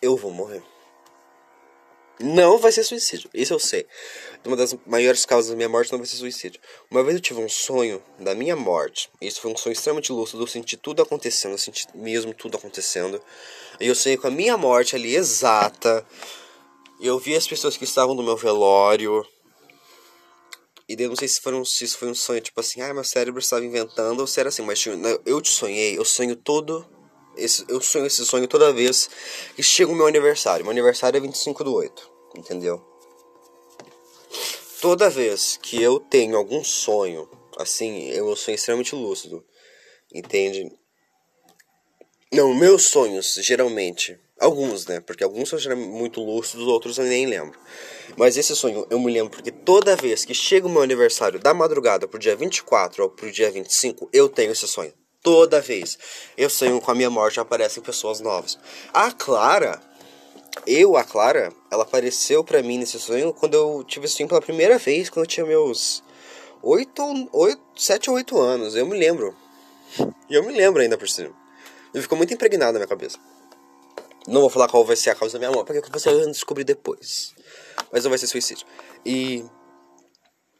[0.00, 0.62] eu vou morrer.
[2.20, 3.86] Não vai ser suicídio, isso eu sei.
[4.44, 6.60] Uma das maiores causas da minha morte não vai ser suicídio.
[6.90, 9.08] Uma vez eu tive um sonho da minha morte.
[9.20, 10.42] Isso foi um sonho extremamente lúcido.
[10.42, 13.22] Eu senti tudo acontecendo, eu senti mesmo tudo acontecendo.
[13.78, 16.04] E eu sonhei com a minha morte ali exata.
[17.00, 19.24] Eu vi as pessoas que estavam no meu velório.
[20.88, 22.94] E daí eu não sei se, foram, se isso foi um sonho, tipo assim, ah,
[22.94, 24.82] meu cérebro estava inventando, ou se era assim, mas
[25.26, 26.84] eu te sonhei, eu sonho todo.
[27.38, 29.08] Esse, eu sonho esse sonho toda vez
[29.54, 30.64] que chega o meu aniversário.
[30.64, 32.84] Meu aniversário é 25 do 8, entendeu?
[34.80, 39.44] Toda vez que eu tenho algum sonho, assim, eu sonho extremamente lúcido,
[40.14, 40.70] entende?
[42.32, 45.00] Não, meus sonhos, geralmente, alguns, né?
[45.00, 47.58] Porque alguns são muito lúcidos, outros eu nem lembro.
[48.16, 51.54] Mas esse sonho eu me lembro porque toda vez que chega o meu aniversário da
[51.54, 54.92] madrugada pro dia 24 ou pro dia 25, eu tenho esse sonho.
[55.22, 55.98] Toda vez.
[56.36, 58.58] Eu sonho com a minha morte aparecem pessoas novas.
[58.92, 59.80] A Clara,
[60.66, 64.40] eu, a Clara, ela apareceu para mim nesse sonho quando eu tive esse sonho pela
[64.40, 66.02] primeira vez, quando eu tinha meus
[66.62, 68.74] 8, 8 7 ou 8 anos.
[68.74, 69.36] Eu me lembro.
[70.28, 71.34] E eu me lembro ainda por cima.
[71.92, 73.18] Ele ficou muito impregnado na minha cabeça.
[74.26, 76.64] Não vou falar qual vai ser a causa da minha morte, porque você vai descobrir
[76.64, 77.34] depois
[77.92, 78.66] mas não vai ser suicídio.
[79.04, 79.44] E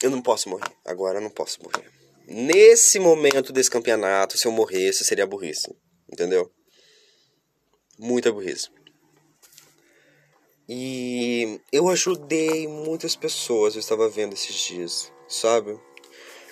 [0.02, 0.72] eu não posso morrer.
[0.84, 1.97] Agora eu não posso morrer.
[2.30, 5.74] Nesse momento desse campeonato, se eu morresse, seria burrice.
[6.12, 6.52] Entendeu?
[7.98, 8.68] Muita burrice.
[10.68, 15.80] E eu ajudei muitas pessoas, eu estava vendo esses dias, sabe?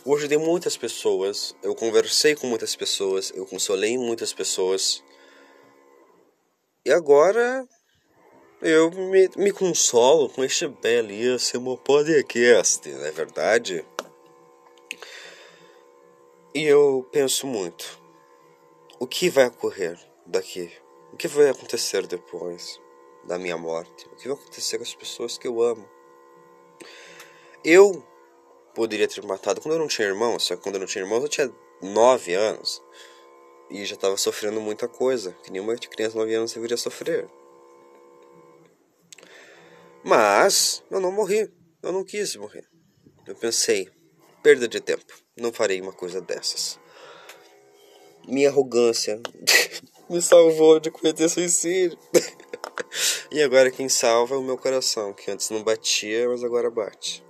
[0.06, 5.04] Eu ajudei muitas pessoas, eu conversei com muitas pessoas, eu consolei muitas pessoas.
[6.86, 7.68] E agora
[8.62, 13.84] eu me, me consolo com este belíssimo podcast, não é verdade?
[16.56, 18.00] E eu penso muito:
[18.98, 20.72] o que vai ocorrer daqui?
[21.12, 22.80] O que vai acontecer depois
[23.24, 24.06] da minha morte?
[24.06, 25.86] O que vai acontecer com as pessoas que eu amo?
[27.62, 28.02] Eu
[28.74, 31.24] poderia ter matado quando eu não tinha irmãos, só que quando eu não tinha irmãos
[31.24, 32.82] eu tinha nove anos
[33.68, 37.28] e já estava sofrendo muita coisa que nenhuma criança de nove anos deveria sofrer.
[40.02, 42.66] Mas eu não morri, eu não quis morrer.
[43.26, 43.90] Eu pensei,
[44.42, 46.78] perda de tempo, não farei uma coisa dessas.
[48.26, 49.20] Minha arrogância
[50.08, 51.98] me salvou de cometer suicídio.
[53.30, 57.24] e agora quem salva é o meu coração, que antes não batia, mas agora bate.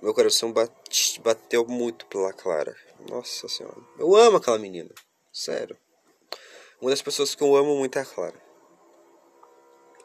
[0.00, 2.76] Meu coração bate, bateu muito pela Clara.
[3.10, 3.80] Nossa senhora.
[3.98, 4.94] Eu amo aquela menina.
[5.32, 5.76] Sério.
[6.80, 8.40] Uma das pessoas que eu amo muito é a Clara.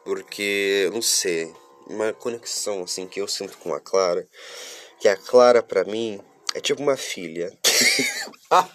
[0.04, 1.54] Porque, não sei,
[1.86, 4.26] uma conexão assim que eu sinto com a Clara,
[5.02, 6.20] que a Clara para mim
[6.54, 7.52] é tipo uma filha.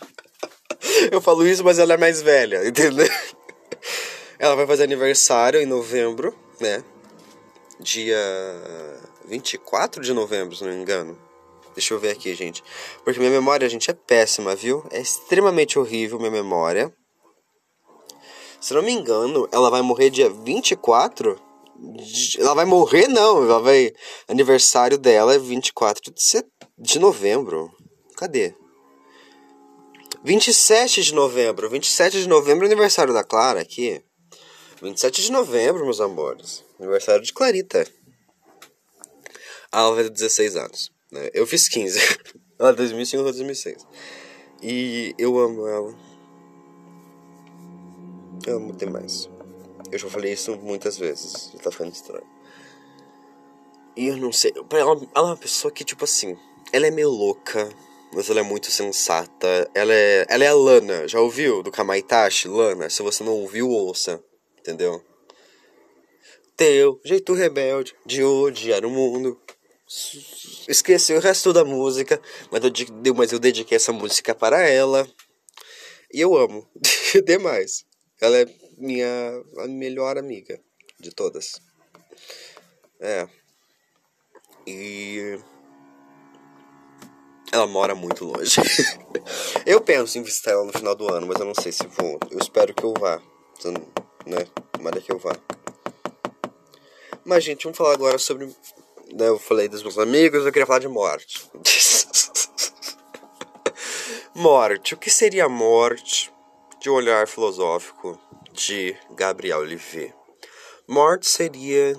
[1.09, 3.07] eu falo isso, mas ela é mais velha, entendeu?
[4.37, 6.83] Ela vai fazer aniversário em novembro, né?
[7.79, 8.19] Dia
[9.25, 11.17] 24 de novembro, se não me engano.
[11.73, 12.61] Deixa eu ver aqui, gente.
[13.05, 14.83] Porque minha memória, gente, é péssima, viu?
[14.91, 16.93] É extremamente horrível minha memória.
[18.59, 21.39] Se não me engano, ela vai morrer dia 24.
[22.37, 23.43] Ela vai morrer, não.
[23.43, 23.93] Ela vai.
[24.27, 26.47] Aniversário dela é 24 de, set...
[26.77, 27.71] de novembro.
[28.15, 28.55] Cadê?
[30.23, 31.69] 27 de novembro.
[31.69, 34.01] 27 de novembro é aniversário da Clara aqui.
[34.81, 36.63] 27 de novembro, meus amores.
[36.79, 37.87] Aniversário de Clarita.
[39.71, 40.91] Ela vai ter 16 anos.
[41.11, 41.29] Né?
[41.33, 41.99] Eu fiz 15.
[42.59, 43.85] ela 2005 ou 2006.
[44.61, 45.95] E eu amo ela.
[48.45, 49.29] Eu amo demais.
[49.91, 51.51] Eu já falei isso muitas vezes.
[51.53, 52.25] Já tá ficando estranho.
[53.95, 54.53] E eu não sei.
[54.71, 56.37] Ela, ela é uma pessoa que, tipo assim.
[56.71, 57.69] Ela é meio louca.
[58.13, 59.69] Mas ela é muito sensata.
[59.73, 61.07] Ela é, ela é a Lana.
[61.07, 61.61] Já ouviu?
[61.61, 62.47] Do Kamaitachi?
[62.47, 62.89] Lana.
[62.89, 64.23] Se você não ouviu, ouça.
[64.59, 65.03] Entendeu?
[66.55, 69.39] Teu jeito rebelde de odiar o mundo
[70.67, 72.21] esqueci o resto da música,
[72.51, 75.07] mas eu, mas eu dediquei essa música para ela.
[76.13, 76.67] E eu amo
[77.25, 77.85] demais.
[78.19, 78.45] Ela é
[78.77, 80.59] minha a melhor amiga
[80.99, 81.61] de todas.
[82.99, 83.27] É.
[84.65, 85.39] E
[87.51, 88.55] ela mora muito longe.
[89.65, 92.19] eu penso em visitar ela no final do ano, mas eu não sei se vou.
[92.29, 93.21] Eu espero que eu vá.
[94.25, 94.45] Né?
[94.71, 95.35] Tomara que eu vá.
[97.25, 98.45] Mas, gente, vamos falar agora sobre
[99.13, 101.49] né, eu falei dos meus amigos, eu queria falar de morte.
[104.35, 104.93] morte.
[104.93, 106.31] O que seria morte
[106.79, 108.19] de um olhar filosófico
[108.57, 110.13] de Gabriel Olivier?
[110.87, 111.95] Morte seria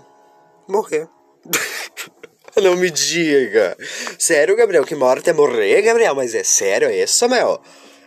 [0.68, 1.08] morrer.
[2.60, 3.76] Não me diga.
[4.18, 6.16] Sério, Gabriel, que morte é morrer, Gabriel?
[6.16, 7.60] Mas é sério isso, meu?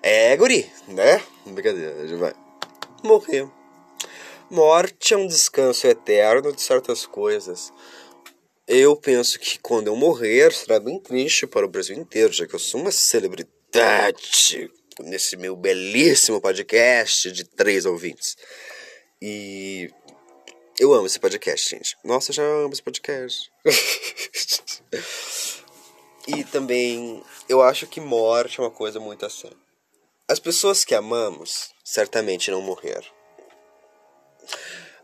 [0.04, 1.22] É, guri, né?
[1.46, 2.34] Brincadeira, gente vai.
[3.02, 3.48] Morrer.
[4.50, 7.72] Morte é um descanso eterno de certas coisas.
[8.68, 12.56] Eu penso que quando eu morrer será bem triste para o Brasil inteiro, já que
[12.56, 14.72] eu sou uma celebridade
[15.04, 18.36] nesse meu belíssimo podcast de três ouvintes.
[19.22, 19.92] E
[20.80, 21.96] eu amo esse podcast, gente.
[22.04, 23.52] Nossa, eu já amo esse podcast.
[26.28, 29.52] e também eu acho que morte é uma coisa muito assim.
[30.28, 33.22] As pessoas que amamos certamente não morreram.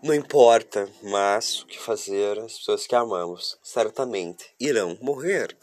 [0.01, 5.55] Não importa, mas o que fazer, as pessoas que amamos certamente irão morrer.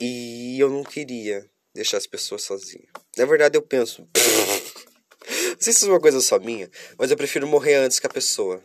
[0.00, 1.48] E eu não queria
[1.78, 2.88] deixar as pessoas sozinhas.
[3.16, 4.02] Na verdade, eu penso.
[4.12, 8.06] não sei se isso é uma coisa só minha, mas eu prefiro morrer antes que
[8.06, 8.62] a pessoa.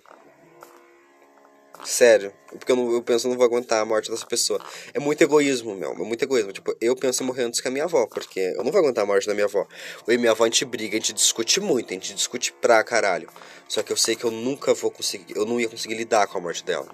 [1.86, 2.34] Sério.
[2.47, 4.63] Porque eu, não, eu penso, eu não vou aguentar a morte dessa pessoa.
[4.93, 5.91] É muito egoísmo, meu.
[5.91, 6.54] É muito egoísmo.
[6.54, 9.04] Tipo, eu penso em morrer antes que a minha avó, porque eu não vou aguentar
[9.04, 9.67] a morte da minha avó.
[10.08, 12.84] Eu e minha avó, a gente briga, a gente discute muito, a gente discute pra
[12.84, 13.28] caralho.
[13.67, 16.38] Só que eu sei que eu nunca vou conseguir, eu não ia conseguir lidar com
[16.38, 16.88] a morte dela.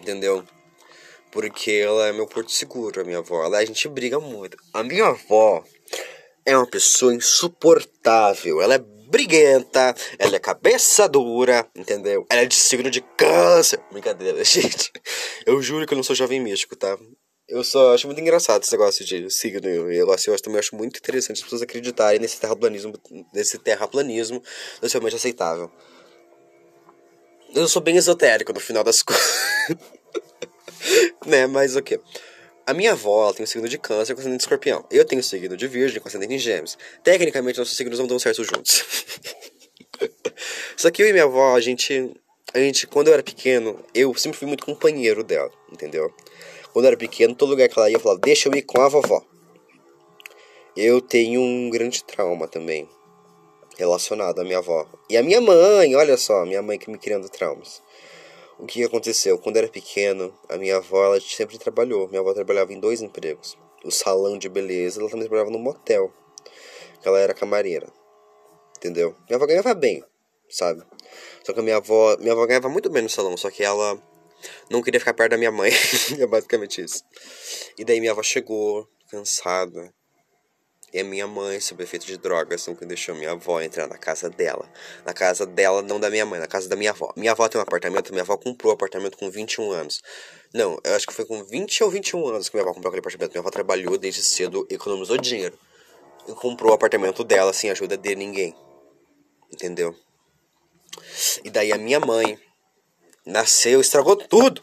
[0.00, 0.44] Entendeu?
[1.30, 3.44] Porque ela é meu porto seguro, a minha avó.
[3.44, 4.56] Ela, a gente briga muito.
[4.72, 5.62] A minha avó
[6.44, 8.62] é uma pessoa insuportável.
[8.62, 12.26] Ela é briguenta, ela é cabeça dura, entendeu?
[12.30, 13.80] Ela é de signo de câncer.
[13.90, 14.92] Brincadeira, gente.
[15.46, 16.96] Eu juro que eu não sou jovem místico, tá?
[17.48, 20.32] Eu só acho muito engraçado esse negócio de signo e negócio.
[20.32, 22.92] Eu também acho muito interessante as pessoas acreditarem nesse terraplanismo,
[23.32, 24.42] nesse terraplanismo
[24.80, 25.70] socialmente aceitável.
[27.54, 29.97] Eu sou bem esotérico no final das contas.
[31.26, 31.98] né, mas o okay.
[31.98, 32.04] que?
[32.68, 34.84] A minha avó ela tem o signo de câncer com ascendente de escorpião.
[34.90, 36.76] Eu tenho o signo de virgem com ascendente em gêmeos.
[37.02, 38.84] Tecnicamente, nossos signos não dão certo juntos.
[40.76, 42.12] Só que eu e minha avó, a gente,
[42.52, 46.12] a gente, quando eu era pequeno, eu sempre fui muito companheiro dela, entendeu?
[46.70, 48.82] Quando eu era pequeno, todo lugar que ela ia, eu falava, deixa eu ir com
[48.82, 49.24] a vovó.
[50.76, 52.86] Eu tenho um grande trauma também
[53.78, 54.86] relacionado à minha avó.
[55.08, 57.80] E a minha mãe, olha só, minha mãe que me criando traumas.
[58.58, 59.38] O que aconteceu?
[59.38, 62.08] Quando eu era pequeno, a minha avó ela sempre trabalhou.
[62.08, 63.56] Minha avó trabalhava em dois empregos.
[63.84, 66.12] o salão de beleza, ela também trabalhava no motel.
[67.04, 67.86] Ela era camareira.
[68.76, 69.14] Entendeu?
[69.28, 70.02] Minha avó ganhava bem,
[70.50, 70.82] sabe?
[71.44, 74.00] Só que a minha avó, minha avó ganhava muito bem no salão, só que ela
[74.68, 75.70] não queria ficar perto da minha mãe.
[76.18, 77.04] é basicamente isso.
[77.78, 79.94] E daí minha avó chegou, cansada.
[80.92, 84.30] E a minha mãe, sob efeito de drogas, nunca deixou minha avó entrar na casa
[84.30, 84.70] dela.
[85.04, 87.12] Na casa dela, não da minha mãe, na casa da minha avó.
[87.14, 90.02] Minha avó tem um apartamento, minha avó comprou o um apartamento com 21 anos.
[90.54, 93.00] Não, eu acho que foi com 20 ou 21 anos que minha avó comprou aquele
[93.00, 93.32] apartamento.
[93.32, 95.58] Minha avó trabalhou desde cedo, economizou dinheiro.
[96.26, 98.56] E comprou o apartamento dela sem ajuda de ninguém.
[99.52, 99.94] Entendeu?
[101.44, 102.38] E daí a minha mãe
[103.26, 104.62] nasceu, estragou tudo,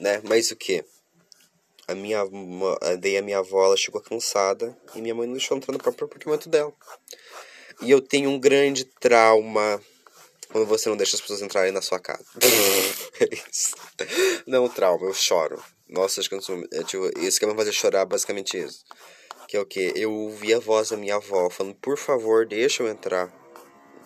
[0.00, 0.20] né?
[0.24, 0.84] Mas o que?
[1.88, 2.22] A minha,
[3.00, 6.06] daí a minha avó ela chegou cansada e minha mãe não deixou entrar no próprio
[6.06, 6.72] apartamento dela.
[7.80, 9.80] E eu tenho um grande trauma
[10.52, 12.24] quando você não deixa as pessoas entrarem na sua casa.
[14.46, 15.62] não, trauma, eu choro.
[15.88, 16.40] Nossa, acho que eu
[16.72, 18.84] é, tipo, isso que me fazer chorar basicamente isso.
[19.48, 19.92] Que é o que?
[19.96, 23.32] Eu ouvi a voz da minha avó falando, por favor, deixa eu entrar.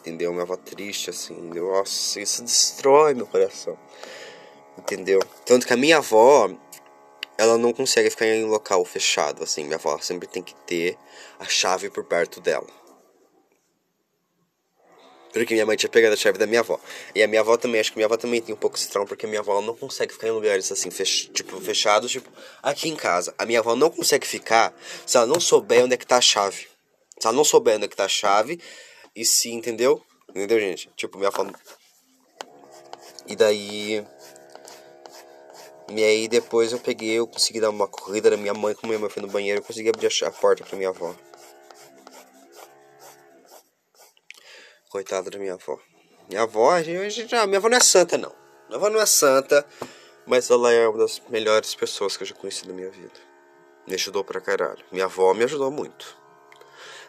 [0.00, 0.32] Entendeu?
[0.32, 1.34] Minha avó triste, assim.
[1.34, 3.78] Nossa, isso destrói meu coração.
[4.78, 5.20] Entendeu?
[5.44, 6.48] Tanto que a minha avó,
[7.38, 9.64] ela não consegue ficar em local fechado, assim.
[9.64, 10.96] Minha avó sempre tem que ter
[11.38, 12.66] a chave por perto dela.
[15.32, 16.80] Porque minha mãe tinha pegado a chave da minha avó.
[17.14, 19.06] E a minha avó também, acho que minha avó também tem um pouco esse trauma,
[19.06, 22.30] porque minha avó não consegue ficar em lugares assim, fech tipo, fechados, tipo,
[22.62, 23.34] aqui em casa.
[23.36, 26.22] A minha avó não consegue ficar se ela não souber onde é que tá a
[26.22, 26.66] chave.
[27.20, 28.58] Se ela não souber onde é que tá a chave,
[29.14, 30.02] e se, entendeu?
[30.30, 30.90] Entendeu, gente?
[30.96, 31.46] Tipo, minha avó.
[33.26, 34.06] E daí.
[35.88, 38.98] E aí depois eu peguei, eu consegui dar uma corrida da minha mãe, como minha
[38.98, 41.14] mãe foi no banheiro, eu consegui abrir a porta pra minha avó.
[44.90, 45.78] Coitada da minha avó.
[46.28, 48.34] Minha avó, a gente, a minha avó não é santa, não.
[48.68, 49.64] Minha avó não é santa,
[50.26, 53.14] mas ela é uma das melhores pessoas que eu já conheci na minha vida.
[53.86, 54.84] Me ajudou pra caralho.
[54.90, 56.16] Minha avó me ajudou muito.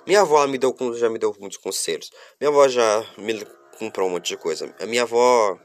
[0.06, 2.12] Minha avó me deu, já me deu muitos conselhos.
[2.40, 3.44] Minha avó já me
[3.80, 4.74] comprou um monte de coisa.
[4.80, 5.60] A minha avó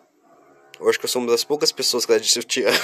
[0.80, 2.78] eu acho que eu sou uma das poucas pessoas que ela disse eu te amo.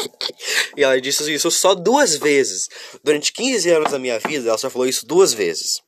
[0.76, 2.68] e ela disse isso só duas vezes.
[3.02, 5.80] Durante 15 anos da minha vida, ela só falou isso duas vezes.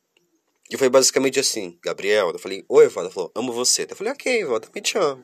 [0.71, 3.85] E foi basicamente assim, Gabriel, eu falei, oi, vó, ela falou, amo você.
[3.89, 5.21] Eu falei, ok, vó, também te amo.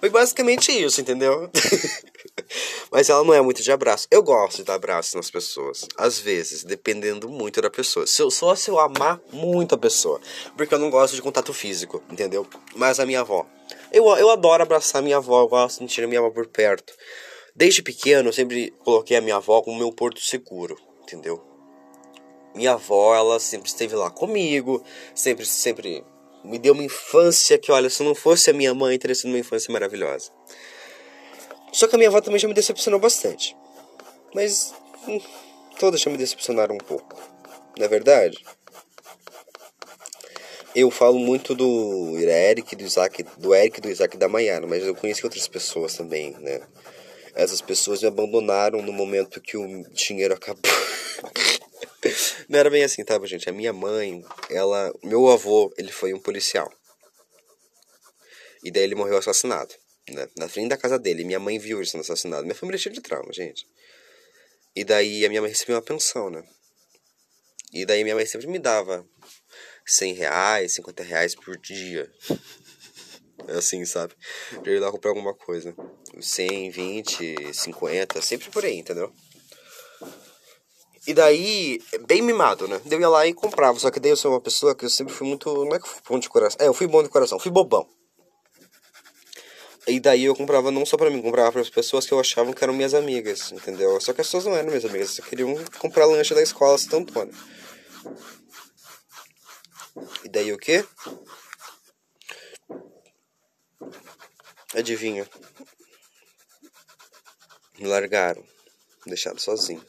[0.00, 1.48] Foi basicamente isso, entendeu?
[2.90, 4.08] Mas ela não é muito de abraço.
[4.10, 8.08] Eu gosto de dar abraço nas pessoas, às vezes, dependendo muito da pessoa.
[8.08, 10.20] Se eu, só se eu amar muito a pessoa,
[10.56, 12.44] porque eu não gosto de contato físico, entendeu?
[12.74, 13.46] Mas a minha avó,
[13.92, 16.92] eu, eu adoro abraçar minha avó, eu gosto de a minha avó por perto.
[17.54, 21.48] Desde pequeno, eu sempre coloquei a minha avó como meu porto seguro, entendeu?
[22.58, 24.82] minha avó, ela sempre esteve lá comigo,
[25.14, 26.04] sempre, sempre
[26.44, 29.38] me deu uma infância que, olha, se não fosse a minha mãe, teria sido uma
[29.38, 30.30] infância maravilhosa.
[31.72, 33.56] Só que a minha avó também já me decepcionou bastante.
[34.34, 34.74] Mas
[35.06, 35.20] hum,
[35.78, 37.16] todas já me decepcionaram um pouco.
[37.78, 38.38] Não é verdade?
[40.74, 44.94] Eu falo muito do Eric, do Isaac, do Eric, do Isaac da Maiara, mas eu
[44.94, 46.60] conheci outras pessoas também, né?
[47.34, 50.60] Essas pessoas me abandonaram no momento que o dinheiro acabou.
[52.48, 53.48] Não era bem assim, tá, gente?
[53.48, 54.92] A minha mãe, ela.
[55.02, 56.72] Meu avô, ele foi um policial.
[58.62, 59.74] E daí ele morreu assassinado.
[60.10, 60.28] Né?
[60.36, 61.24] Na frente da casa dele.
[61.24, 62.42] Minha mãe viu ele sendo assassinado.
[62.42, 63.66] Minha família é cheia de trauma, gente.
[64.74, 66.42] E daí a minha mãe recebeu uma pensão, né?
[67.72, 69.06] E daí minha mãe sempre me dava
[69.88, 72.10] 100 reais, 50 reais por dia.
[73.46, 74.14] É assim, sabe?
[74.62, 75.74] Pra ir lá comprar alguma coisa.
[76.20, 79.12] 100, 20, 50, sempre por aí, entendeu?
[81.06, 82.78] E daí, bem mimado, né?
[82.90, 83.78] Eu ia lá e comprava.
[83.78, 85.64] Só que daí eu sou uma pessoa que eu sempre fui muito.
[85.64, 86.58] Não é que eu fui bom de coração.
[86.60, 87.88] É, eu fui bom de coração, fui bobão.
[89.86, 92.52] E daí eu comprava não só pra mim, comprava para as pessoas que eu achava
[92.52, 93.98] que eram minhas amigas, entendeu?
[94.02, 96.96] Só que as pessoas não eram minhas amigas, só queriam comprar lanche da escola Santo
[96.98, 97.34] Antônio.
[100.24, 100.84] E daí o quê?
[104.74, 105.28] Adivinha?
[107.78, 108.44] Me largaram,
[109.06, 109.84] deixaram sozinho.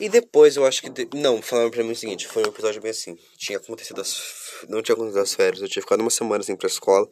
[0.00, 0.88] E depois eu acho que.
[0.88, 1.08] De...
[1.14, 3.18] Não, falaram pra mim o seguinte: foi um episódio bem assim.
[3.36, 4.64] Tinha acontecido as.
[4.68, 7.08] Não tinha acontecido as férias, eu tinha ficado uma semana assim pra escola,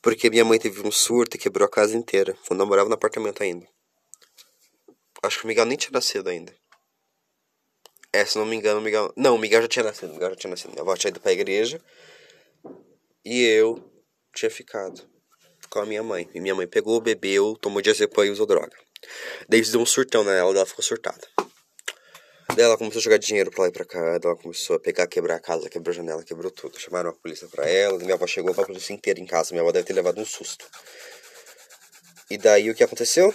[0.00, 2.36] porque minha mãe teve um surto e quebrou a casa inteira.
[2.46, 3.66] Quando eu morava no apartamento ainda.
[5.22, 6.54] Acho que o Miguel nem tinha nascido ainda.
[8.14, 9.12] É, se não me engano, o Miguel.
[9.16, 10.10] Não, o Miguel já tinha nascido.
[10.10, 10.70] O Miguel já tinha nascido.
[10.70, 11.80] Minha avó tinha ido pra igreja.
[13.24, 13.90] E eu
[14.32, 15.02] tinha ficado
[15.68, 16.30] com a minha mãe.
[16.32, 18.76] E minha mãe pegou, bebeu, tomou diazepam e usou droga.
[19.48, 21.26] Daí deu um surtão nela, ela ficou surtada.
[22.54, 24.16] Daí ela começou a jogar dinheiro pra lá e pra cá.
[24.18, 26.78] Daí ela começou a pegar, quebrar a casa, quebrou a janela, quebrou tudo.
[26.78, 27.98] Chamaram a polícia pra ela.
[27.98, 29.50] Minha avó chegou com a polícia inteira em casa.
[29.50, 30.64] Minha avó deve ter levado um susto.
[32.30, 33.34] E daí o que aconteceu?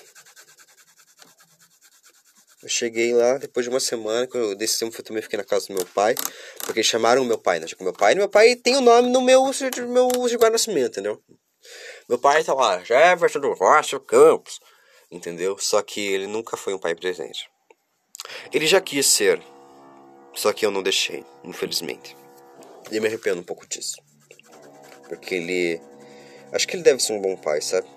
[2.69, 5.43] Eu cheguei lá depois de uma semana, que eu desse tempo eu também fiquei na
[5.43, 6.13] casa do meu pai,
[6.59, 7.65] porque chamaram meu pai, né?
[7.65, 9.43] Tipo, meu pai, meu pai tem o nome no meu,
[9.87, 11.19] meu de nascimento, entendeu?
[12.07, 14.59] Meu pai tá lá, Jefferson do Rocha Campos,
[15.09, 15.57] entendeu?
[15.57, 17.49] Só que ele nunca foi um pai presente.
[18.53, 19.41] Ele já quis ser,
[20.35, 22.15] só que eu não deixei, infelizmente.
[22.91, 23.97] E me arrependo um pouco disso.
[25.07, 25.81] Porque ele.
[26.51, 27.89] Acho que ele deve ser um bom pai, sabe?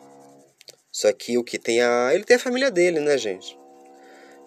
[0.91, 2.15] Só que o que tem a.
[2.15, 3.61] Ele tem a família dele, né, gente?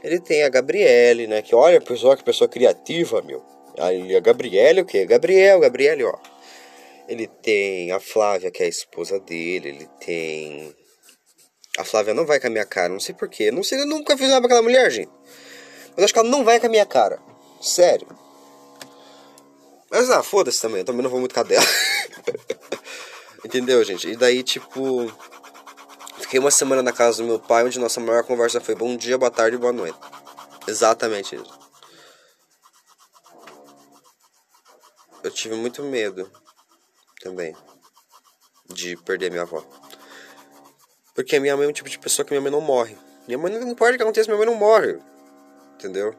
[0.06, 1.42] Ele tem a Gabriele, né?
[1.42, 3.44] Que olha, pessoal, que pessoa criativa, meu.
[3.80, 5.04] Aí a Gabriele, o quê?
[5.04, 6.16] Gabriel, Gabriele, ó.
[7.08, 9.70] Ele tem a Flávia, que é a esposa dele.
[9.70, 10.76] Ele tem.
[11.76, 13.50] A Flávia não vai com a minha cara, não sei porquê.
[13.50, 15.12] Não sei, eu nunca fiz nada com aquela mulher, gente.
[15.96, 17.20] Mas acho que ela não vai com a minha cara.
[17.60, 18.08] Sério.
[19.90, 21.66] Mas ah, foda-se também, eu também não vou muito com a dela.
[23.44, 24.08] Entendeu, gente?
[24.08, 25.12] E daí, tipo.
[26.26, 29.16] Fiquei uma semana na casa do meu pai, onde nossa maior conversa foi bom dia,
[29.16, 29.96] boa tarde e boa noite.
[30.68, 31.60] Exatamente isso.
[35.24, 36.28] Eu tive muito medo
[37.22, 37.56] também
[38.66, 39.64] de perder minha avó.
[41.14, 42.98] Porque minha mãe é um tipo de pessoa que minha mãe não morre.
[43.28, 44.98] Minha mãe não importa o que aconteça, minha mãe não morre.
[45.76, 46.16] Entendeu?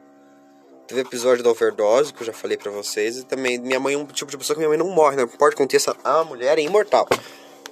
[0.87, 3.97] Teve episódio da overdose, que eu já falei pra vocês, e também minha mãe é
[3.97, 6.23] um tipo de pessoa que minha mãe não morre, não importa o que aconteça, a
[6.23, 7.09] mulher é imortal.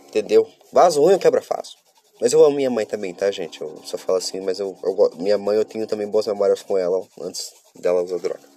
[0.09, 0.51] Entendeu?
[0.73, 1.84] Vaso eu quebra fácil.
[2.19, 3.59] Mas eu amo minha mãe também, tá, gente?
[3.61, 6.77] Eu só falo assim, mas eu, eu minha mãe eu tenho também boas memórias com
[6.77, 8.55] ela antes dela usar droga.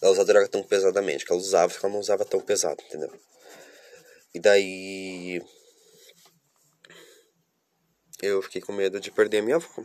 [0.00, 3.10] Ela usava droga tão pesadamente, que ela usava, que ela não usava tão pesado, entendeu?
[4.34, 5.42] E daí.
[8.20, 9.84] Eu fiquei com medo de perder a minha avó.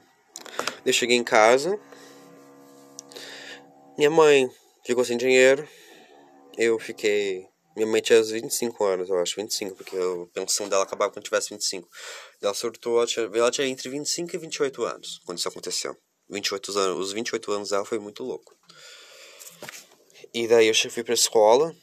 [0.85, 1.79] Eu cheguei em casa.
[3.97, 4.49] Minha mãe
[4.83, 5.67] ficou sem dinheiro.
[6.57, 7.47] Eu fiquei.
[7.75, 11.49] Minha mãe tinha 25 anos, eu acho, 25, porque a pensão dela acabava quando tivesse
[11.49, 11.87] 25.
[12.41, 15.97] Ela surtou, ela tinha, ela tinha entre 25 e 28 anos quando isso aconteceu.
[16.29, 18.55] 28 anos, os 28 anos dela foi muito louco.
[20.33, 21.73] E daí eu fui pra escola.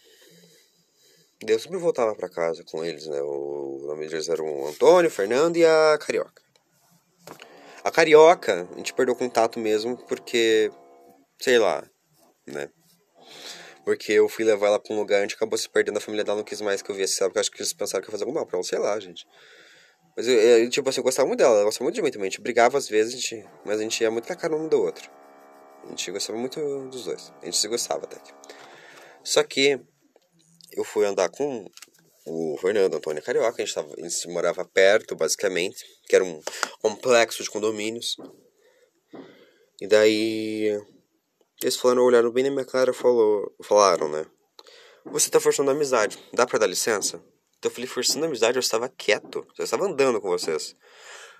[1.42, 3.20] Daí eu sempre voltava para casa com eles, né?
[3.22, 6.42] O nome deles era o Antônio, o Fernando e a Carioca.
[7.82, 10.70] A Carioca, a gente perdeu contato mesmo porque,
[11.40, 11.82] sei lá,
[12.46, 12.68] né?
[13.90, 16.36] Porque eu fui levar ela pra um lugar onde acabou se perdendo, a família dela
[16.36, 17.18] não quis mais que eu viesse?
[17.18, 19.26] Porque acho que eles pensaram que ia fazer algum mal pra ela, sei lá, gente.
[20.16, 22.28] Mas eu, eu, tipo assim, eu gostava muito dela, ela gostava muito de mim também.
[22.28, 24.68] A gente brigava às vezes, a gente, mas a gente ia muito na cara um
[24.68, 25.10] do outro.
[25.82, 27.32] A gente gostava muito dos dois.
[27.42, 28.16] A gente se gostava até.
[29.24, 29.80] Só que
[30.70, 31.68] eu fui andar com
[32.26, 36.40] o Fernando Antônio Carioca, a gente, tava, a gente morava perto, basicamente, que era um
[36.80, 38.16] complexo de condomínios.
[39.80, 40.80] E daí
[41.62, 44.26] eles falaram, olharam bem na minha cara falou, falaram, né?
[45.06, 47.22] Você tá forçando a amizade, dá pra dar licença?
[47.58, 50.76] Então eu falei, forçando a amizade, eu estava quieto, eu estava andando com vocês.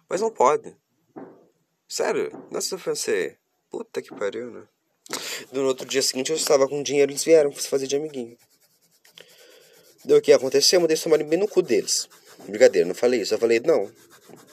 [0.09, 0.77] Mas não pode.
[1.89, 3.37] Sério, nessa eu pensei,
[3.71, 4.69] puta que pariu, né?
[5.53, 8.37] No outro dia seguinte eu estava com dinheiro, eles vieram fazer de amiguinho.
[10.05, 10.79] Deu o que aconteceu?
[10.79, 12.09] Eu mandei tomarem bem no cu deles.
[12.47, 13.35] Brincadeira, não falei isso.
[13.35, 13.91] Eu falei, não,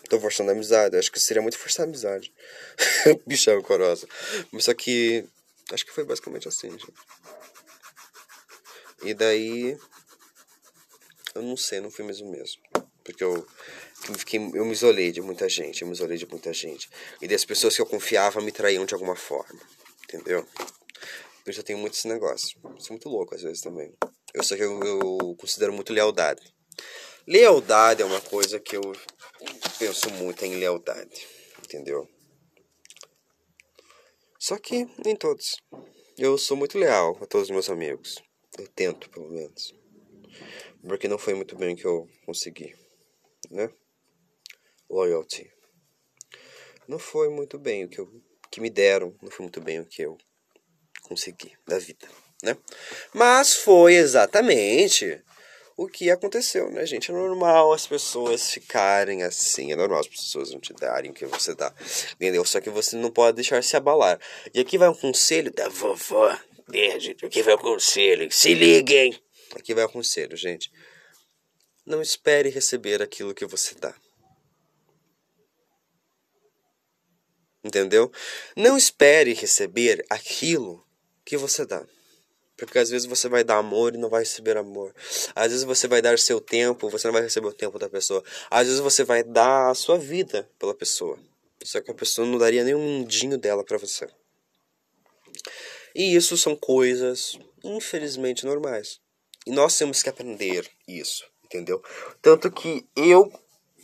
[0.09, 0.97] tô forçando a amizade.
[0.97, 2.33] Acho que seria muito forçar a amizade.
[3.25, 4.07] Bichão corosa.
[4.51, 5.25] Mas só que.
[5.71, 6.93] Acho que foi basicamente assim, gente.
[9.03, 9.77] E daí.
[11.35, 12.61] Eu não sei, não fui mesmo mesmo.
[13.03, 13.45] Porque eu.
[14.17, 16.89] Fiquei, eu me isolei de muita gente, eu me isolei de muita gente.
[17.21, 19.59] E das pessoas que eu confiava me traíam de alguma forma.
[20.03, 20.47] Entendeu?
[21.45, 22.57] Eu já tenho muito esse negócio.
[22.77, 23.93] Isso é muito louco às vezes também.
[24.33, 26.41] Eu só que eu, eu considero muito lealdade.
[27.25, 28.81] Lealdade é uma coisa que eu
[29.77, 31.27] penso muito em lealdade,
[31.63, 32.07] entendeu?
[34.47, 35.57] Só que nem todos.
[36.17, 38.15] Eu sou muito leal a todos os meus amigos.
[38.57, 39.75] Eu tento, pelo menos.
[40.87, 42.73] Porque não foi muito bem que eu consegui,
[43.51, 43.69] né?
[44.89, 45.51] Loyalty.
[46.87, 48.09] Não foi muito bem o que, eu,
[48.49, 50.17] que me deram, não foi muito bem o que eu
[51.01, 52.07] consegui da vida
[52.43, 52.57] né?
[53.13, 55.21] Mas foi exatamente
[55.77, 57.11] o que aconteceu, né, gente?
[57.11, 61.27] É normal as pessoas ficarem assim, é normal as pessoas não te darem o que
[61.27, 61.71] você dá,
[62.15, 62.43] entendeu?
[62.43, 64.19] Só que você não pode deixar se abalar.
[64.51, 66.35] E aqui vai um conselho da vovó,
[66.99, 67.23] gente.
[67.23, 69.21] Aqui vai um conselho, se liguem.
[69.55, 70.71] Aqui vai um conselho, gente.
[71.85, 73.95] Não espere receber aquilo que você dá.
[77.63, 78.11] Entendeu?
[78.55, 80.83] Não espere receber aquilo
[81.23, 81.85] que você dá.
[82.57, 84.93] Porque às vezes você vai dar amor e não vai receber amor.
[85.35, 88.23] Às vezes você vai dar seu tempo, você não vai receber o tempo da pessoa.
[88.49, 91.19] Às vezes você vai dar a sua vida pela pessoa.
[91.63, 94.07] Só que a pessoa não daria nem um mundinho dela para você.
[95.93, 98.99] E isso são coisas, infelizmente, normais.
[99.45, 101.81] E nós temos que aprender isso, entendeu?
[102.21, 103.31] Tanto que eu.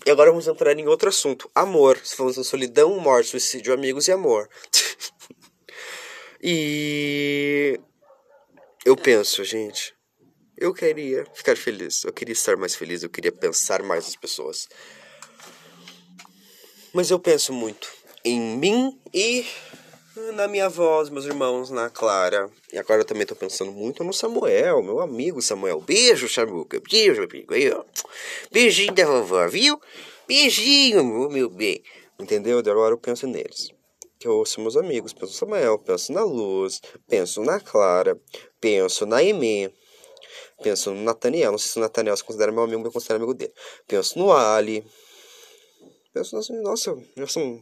[0.06, 1.98] E agora vamos entrar em outro assunto: amor.
[2.04, 4.50] Se falamos em solidão, morte, suicídio, amigos e amor.
[6.46, 7.80] E
[8.86, 9.94] eu penso, gente,
[10.58, 14.68] eu queria ficar feliz, eu queria estar mais feliz, eu queria pensar mais nas pessoas.
[16.94, 17.90] Mas eu penso muito
[18.24, 19.46] em mim e
[20.36, 22.50] na minha voz, meus irmãos, na Clara.
[22.72, 25.82] E agora eu também tô pensando muito no Samuel, meu amigo Samuel.
[25.82, 26.80] Beijo, Samuca.
[26.80, 27.54] Beijo, amigo.
[27.54, 27.84] Aí, ó.
[28.52, 29.80] Beijinho da vovó, viu?
[30.28, 31.82] Beijinho, meu bem.
[32.20, 32.60] Entendeu?
[32.60, 33.72] Agora eu penso neles.
[34.20, 35.14] Que eu ouço meus amigos.
[35.14, 38.16] Penso no Samuel, penso na Luz, penso na Clara,
[38.64, 39.70] penso na Emê.
[40.64, 41.52] Penso no Nathaniel.
[41.52, 43.54] Não sei se o Nathaniel se considera meu amigo, eu considero amigo dele.
[43.86, 44.86] Penso no Ali.
[46.14, 47.60] Penso, nossa, já são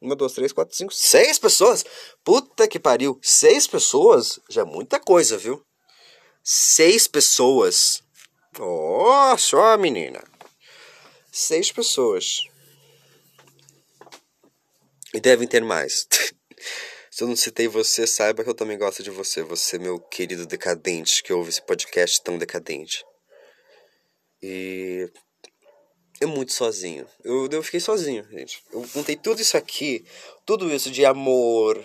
[0.00, 1.84] uma, duas, três, quatro, cinco, seis pessoas.
[2.22, 3.18] Puta que pariu.
[3.20, 5.60] Seis pessoas já é muita coisa, viu?
[6.44, 8.04] Seis pessoas.
[8.60, 10.22] Ó, oh, só menina.
[11.32, 12.42] Seis pessoas.
[15.12, 16.06] E devem ter mais.
[17.16, 19.42] Se eu não citei você, saiba que eu também gosto de você.
[19.42, 23.06] Você, meu querido decadente, que ouve esse podcast tão decadente.
[24.42, 25.10] E
[26.20, 27.06] eu muito sozinho.
[27.24, 28.62] Eu, eu fiquei sozinho, gente.
[28.70, 30.04] Eu contei tudo isso aqui,
[30.44, 31.82] tudo isso de amor,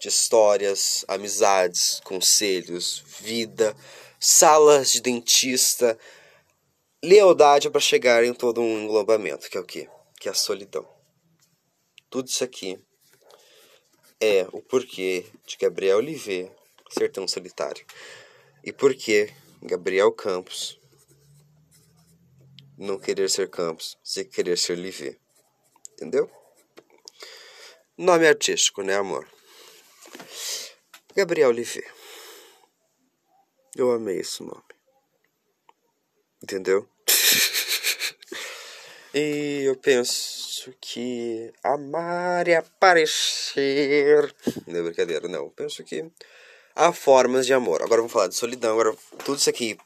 [0.00, 3.76] de histórias, amizades, conselhos, vida,
[4.18, 5.96] salas de dentista,
[7.00, 9.88] lealdade para chegar em todo um englobamento, que é o quê?
[10.18, 10.84] Que é a solidão.
[12.10, 12.80] Tudo isso aqui
[14.22, 16.54] é o porquê de Gabriel Oliveira
[16.88, 17.84] ser tão solitário.
[18.62, 20.80] E por que Gabriel Campos
[22.78, 25.18] não querer ser Campos, se querer ser Livier.
[25.92, 26.30] Entendeu?
[27.96, 29.28] Nome artístico, né, amor?
[31.14, 31.92] Gabriel Livier.
[33.76, 34.62] Eu amei esse nome.
[36.42, 36.88] Entendeu?
[39.14, 40.41] e eu penso
[40.80, 44.34] que amar e aparecer.
[44.66, 45.48] Não é brincadeira, não.
[45.50, 46.04] Penso que
[46.76, 47.82] há formas de amor.
[47.82, 48.72] Agora vamos falar de solidão.
[48.72, 48.94] Agora,
[49.24, 49.76] tudo isso aqui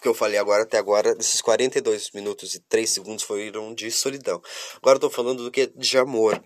[0.00, 4.40] que eu falei agora até agora, desses 42 minutos e 3 segundos foram de solidão.
[4.76, 6.42] Agora eu tô falando do que de amor.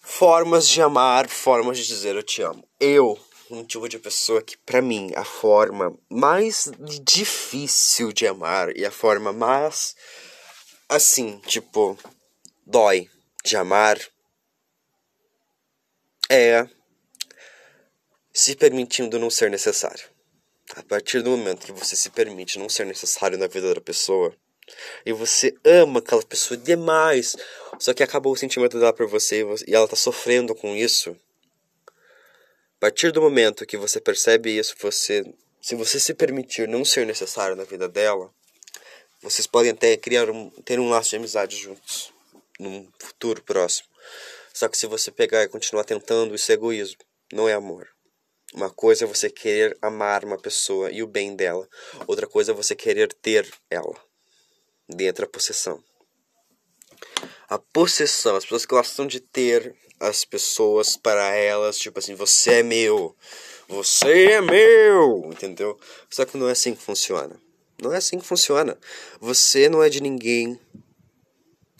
[0.00, 2.66] Formas de amar, formas de dizer eu te amo.
[2.80, 3.18] Eu,
[3.50, 6.70] um tipo de pessoa que para mim a forma mais
[7.04, 9.94] difícil de amar e a forma mais
[10.88, 11.98] assim, tipo,
[12.68, 13.08] dói
[13.42, 13.98] de amar
[16.30, 16.68] é
[18.30, 20.04] se permitindo não ser necessário.
[20.76, 24.36] A partir do momento que você se permite não ser necessário na vida da pessoa,
[25.04, 27.34] e você ama aquela pessoa demais,
[27.78, 31.16] só que acabou o sentimento dela por você e ela tá sofrendo com isso.
[32.76, 35.24] A partir do momento que você percebe isso, você,
[35.60, 38.30] se você se permitir não ser necessário na vida dela,
[39.22, 42.12] vocês podem até criar um, ter um laço de amizade juntos
[42.58, 43.88] num futuro próximo.
[44.52, 46.98] Só que se você pegar e continuar tentando, isso é egoísmo,
[47.32, 47.88] não é amor.
[48.54, 51.68] Uma coisa é você querer amar uma pessoa e o bem dela.
[52.06, 53.94] Outra coisa é você querer ter ela.
[54.88, 55.82] Dentro da possessão.
[57.48, 62.62] A possessão, as pessoas gostam de ter as pessoas para elas, tipo assim, você é
[62.62, 63.14] meu.
[63.68, 65.78] Você é meu, entendeu?
[66.08, 67.38] Só que não é assim que funciona.
[67.80, 68.78] Não é assim que funciona.
[69.20, 70.58] Você não é de ninguém.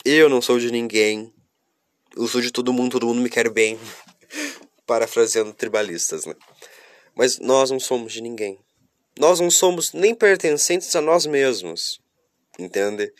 [0.04, 1.32] Eu não sou de ninguém.
[2.16, 3.78] Eu sou de todo mundo, todo mundo me quer bem.
[4.86, 6.34] Parafraseando tribalistas, né?
[7.14, 8.58] Mas nós não somos de ninguém.
[9.18, 12.00] Nós não somos nem pertencentes a nós mesmos.
[12.58, 13.12] Entende?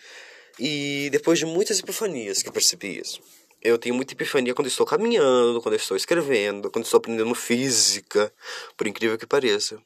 [0.59, 3.21] E depois de muitas epifanias que eu percebi isso.
[3.61, 8.33] Eu tenho muita epifania quando estou caminhando, quando estou escrevendo, quando estou aprendendo física,
[8.77, 9.83] por incrível que pareça.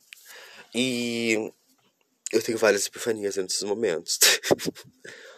[0.75, 1.51] E
[2.31, 4.19] eu tenho várias epifanias nesses momentos.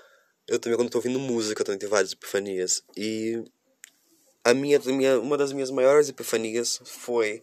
[0.46, 2.82] eu também quando estou ouvindo música, eu também tenho várias epifanias.
[2.96, 3.42] E
[4.42, 7.42] a minha, minha, uma das minhas maiores epifanias foi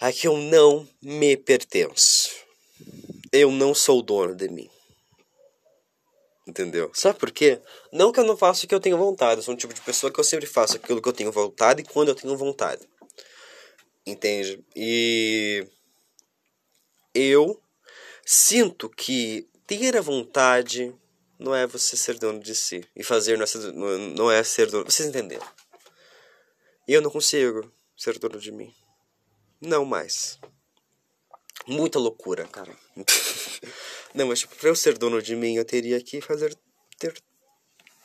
[0.00, 2.30] a que eu não me pertenço.
[3.32, 4.68] Eu não sou dono de mim.
[6.46, 6.90] Entendeu?
[6.92, 7.60] Sabe por quê?
[7.92, 9.38] Não que eu não faça o que eu tenho vontade.
[9.38, 11.82] Eu sou um tipo de pessoa que eu sempre faço aquilo que eu tenho vontade
[11.82, 12.88] e quando eu tenho vontade.
[14.04, 14.64] Entende?
[14.74, 15.64] E
[17.14, 17.62] eu
[18.26, 20.92] sinto que ter a vontade
[21.40, 22.86] não é você ser dono de si.
[22.94, 24.84] E fazer não é ser, não é ser dono.
[24.84, 25.46] Vocês entenderam?
[26.86, 28.72] E eu não consigo ser dono de mim.
[29.60, 30.38] Não mais.
[31.66, 32.76] Muita loucura, cara.
[34.12, 36.58] Não, mas tipo, pra eu ser dono de mim, eu teria que fazer.
[36.98, 37.14] ter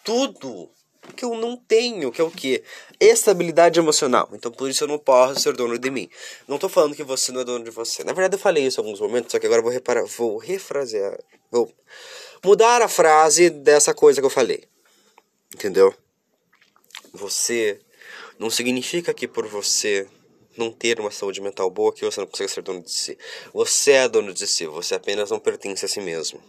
[0.03, 0.69] tudo
[1.15, 2.63] que eu não tenho, que é o quê?
[2.99, 4.29] Estabilidade emocional.
[4.33, 6.09] Então por isso eu não posso ser dono de mim.
[6.47, 8.03] Não tô falando que você não é dono de você.
[8.03, 10.37] Na verdade eu falei isso em alguns momentos, só que agora eu vou reparar, vou
[10.37, 11.19] refrasear,
[11.49, 11.73] vou
[12.45, 14.63] mudar a frase dessa coisa que eu falei.
[15.51, 15.93] Entendeu?
[17.11, 17.79] Você
[18.37, 20.07] não significa que por você
[20.55, 23.17] não ter uma saúde mental boa que você não consegue ser dono de si.
[23.51, 26.39] Você é dono de si, você apenas não pertence a si mesmo.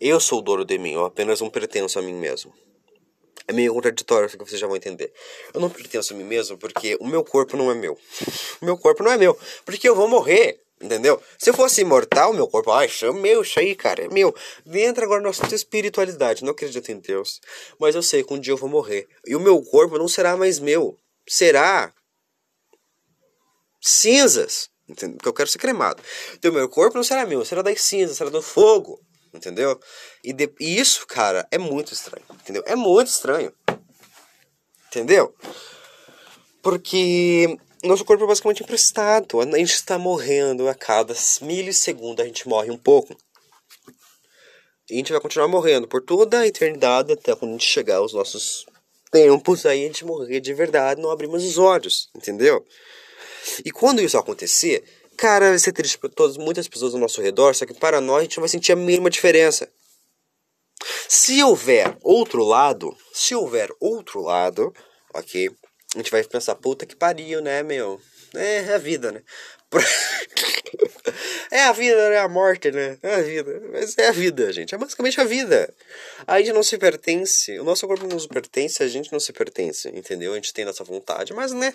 [0.00, 2.52] Eu sou o dono de mim, eu apenas não pertenço a mim mesmo.
[3.46, 5.12] É meio contraditório, que vocês já vão entender.
[5.52, 7.96] Eu não pertenço a mim mesmo porque o meu corpo não é meu.
[8.60, 10.65] O meu corpo não é meu, porque eu vou morrer.
[10.80, 11.22] Entendeu?
[11.38, 14.34] Se eu fosse imortal, meu corpo, ai, meu, isso aí, cara, é meu.
[14.66, 16.44] Entra agora na nossa espiritualidade.
[16.44, 17.40] Não acredito em Deus.
[17.80, 19.08] Mas eu sei que um dia eu vou morrer.
[19.26, 20.98] E o meu corpo não será mais meu.
[21.26, 21.92] Será
[23.80, 24.68] cinzas.
[24.88, 25.16] Entendeu?
[25.16, 26.02] Porque eu quero ser cremado.
[26.34, 29.00] Então, meu corpo não será meu, será das cinzas, será do fogo.
[29.34, 29.80] Entendeu?
[30.22, 32.24] E, de, e isso, cara, é muito estranho.
[32.34, 32.62] Entendeu?
[32.66, 33.52] É muito estranho.
[34.88, 35.34] Entendeu?
[36.62, 39.40] Porque nosso corpo é basicamente emprestado.
[39.40, 43.16] A gente está morrendo a cada milissegundo, a gente morre um pouco.
[44.88, 47.96] E a gente vai continuar morrendo por toda a eternidade até quando a gente chegar
[47.96, 48.64] aos nossos
[49.10, 52.64] tempos, aí a gente morrer de verdade, não abrimos os olhos, entendeu?
[53.64, 54.84] E quando isso acontecer,
[55.16, 58.18] cara, vai ser triste para todas, muitas pessoas ao nosso redor, só que para nós
[58.18, 59.68] a gente não vai sentir a mínima diferença.
[61.08, 64.72] Se houver outro lado, se houver outro lado,
[65.14, 65.50] ok?
[65.96, 67.98] A gente vai pensar, puta que pariu, né, meu?
[68.34, 69.22] É, é a vida, né?
[71.50, 72.18] é a vida, né?
[72.18, 72.98] A morte, né?
[73.02, 73.62] É a vida.
[73.72, 74.74] Mas é a vida, gente.
[74.74, 75.72] É basicamente a vida.
[76.26, 77.58] A gente não se pertence.
[77.58, 80.32] O nosso corpo não nos pertence, a gente não se pertence, entendeu?
[80.32, 81.74] A gente tem nossa vontade, mas, né?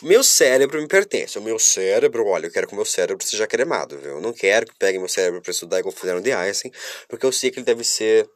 [0.00, 1.36] O meu cérebro me pertence.
[1.36, 4.12] O meu cérebro, olha, eu quero que o meu cérebro seja cremado, viu?
[4.12, 6.72] Eu não quero que pegue meu cérebro para estudar igual fizeram de Einstein,
[7.08, 8.30] porque eu sei que ele deve ser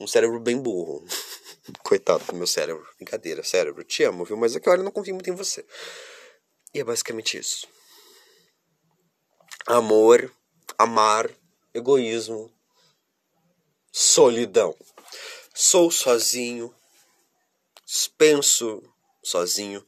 [0.00, 1.04] um cérebro bem burro.
[1.82, 2.86] Coitado do meu cérebro.
[2.96, 3.84] Brincadeira, cérebro.
[3.84, 4.36] Te amo, viu?
[4.36, 5.64] Mas é que olha, eu não confio muito em você.
[6.74, 7.66] E é basicamente isso.
[9.66, 10.30] Amor,
[10.76, 11.30] amar,
[11.72, 12.52] egoísmo,
[13.90, 14.76] solidão.
[15.54, 16.74] Sou sozinho,
[18.18, 18.82] penso
[19.22, 19.86] sozinho,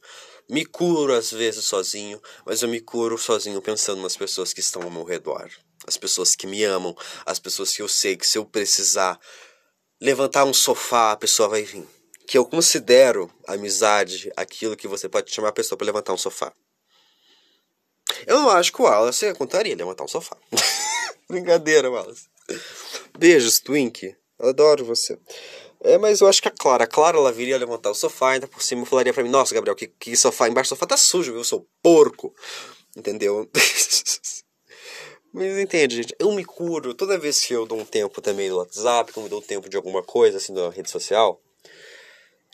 [0.49, 4.81] me curo às vezes sozinho, mas eu me curo sozinho pensando nas pessoas que estão
[4.81, 5.51] ao meu redor.
[5.85, 9.19] As pessoas que me amam, as pessoas que eu sei que se eu precisar
[9.99, 11.87] levantar um sofá, a pessoa vai vir.
[12.27, 16.51] Que eu considero amizade aquilo que você pode chamar a pessoa para levantar um sofá.
[18.25, 20.35] Eu não acho que o Wallace contaria levantar um sofá.
[21.29, 22.27] Brincadeira, Wallace.
[23.17, 24.15] Beijos, Twink.
[24.39, 25.17] Adoro você.
[25.81, 28.47] É, mas eu acho que a Clara, a Clara ela viria levantar o sofá, ainda
[28.47, 31.33] por cima falaria pra mim, nossa, Gabriel, que, que sofá, embaixo do sofá tá sujo?
[31.33, 32.33] Eu sou porco.
[32.95, 33.49] Entendeu?
[35.37, 36.15] Mas entende, gente?
[36.17, 39.29] Eu me curo toda vez que eu dou um tempo também no WhatsApp, quando eu
[39.29, 41.39] dou um tempo de alguma coisa, assim, na rede social.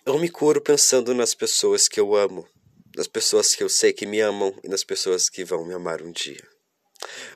[0.05, 2.45] Eu me curo pensando nas pessoas que eu amo,
[2.93, 6.01] nas pessoas que eu sei que me amam e nas pessoas que vão me amar
[6.01, 6.43] um dia.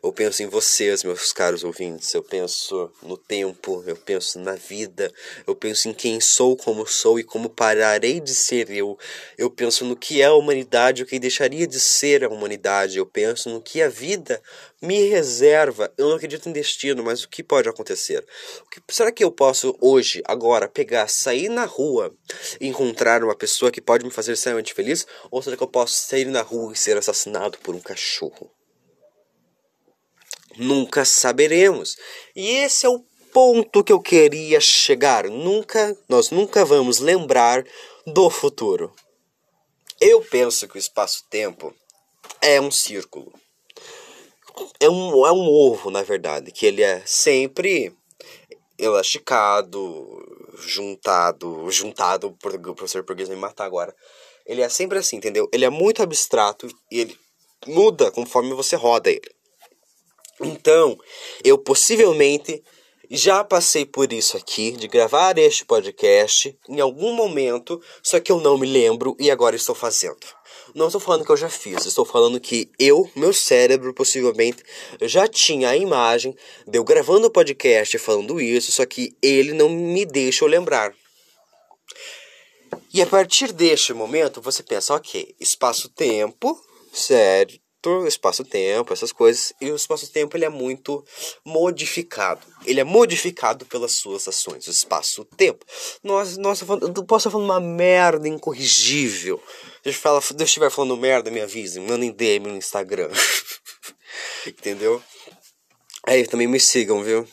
[0.02, 2.14] Eu penso em vocês, meus caros ouvintes.
[2.14, 5.12] Eu penso no tempo, eu penso na vida,
[5.46, 8.98] eu penso em quem sou, como sou e como pararei de ser eu.
[9.38, 12.98] Eu penso no que é a humanidade, o que deixaria de ser a humanidade.
[12.98, 14.42] Eu penso no que a vida
[14.82, 15.92] me reserva.
[15.98, 18.26] Eu não acredito em destino, mas o que pode acontecer?
[18.72, 22.16] Que, será que eu posso hoje, agora, pegar, sair na rua
[22.60, 25.06] e encontrar uma pessoa que pode me fazer extremamente feliz?
[25.32, 28.57] Ou será que eu posso sair na rua e ser assassinado por um cachorro?
[30.58, 31.96] Nunca saberemos.
[32.36, 35.26] E esse é o ponto que eu queria chegar.
[35.26, 37.64] Nunca, nós nunca vamos lembrar
[38.06, 38.94] do futuro.
[40.00, 41.74] Eu penso que o espaço-tempo
[42.42, 43.34] é um círculo.
[44.80, 47.96] É um, é um ovo, na verdade, que ele é sempre
[48.78, 50.06] elasticado,
[50.58, 53.96] juntado, juntado, o professor português me matar agora.
[54.46, 55.50] Ele é sempre assim, entendeu?
[55.52, 57.20] Ele é muito abstrato e ele
[57.66, 59.37] muda conforme você roda ele.
[60.42, 60.98] Então,
[61.44, 62.64] eu possivelmente
[63.10, 68.40] já passei por isso aqui, de gravar este podcast em algum momento, só que eu
[68.40, 70.28] não me lembro e agora estou fazendo.
[70.76, 74.64] Não estou falando que eu já fiz, estou falando que eu, meu cérebro, possivelmente
[75.02, 76.36] já tinha a imagem
[76.68, 80.94] de eu gravando o podcast falando isso, só que ele não me deixa eu lembrar.
[82.94, 86.60] E a partir deste momento você pensa, ok, espaço-tempo,
[86.92, 87.60] sério,
[88.08, 91.06] espaço-tempo, essas coisas, e o espaço-tempo ele é muito
[91.46, 92.46] modificado.
[92.66, 95.66] Ele é modificado pelas suas ações, o espaço-tempo.
[96.04, 99.42] Nossa, nossa, eu posso estar falando uma merda incorrigível.
[99.84, 103.10] Se eu estiver falando merda, me avise, mandem DM no Instagram.
[104.46, 105.02] Entendeu?
[106.04, 107.28] Aí também me sigam, viu?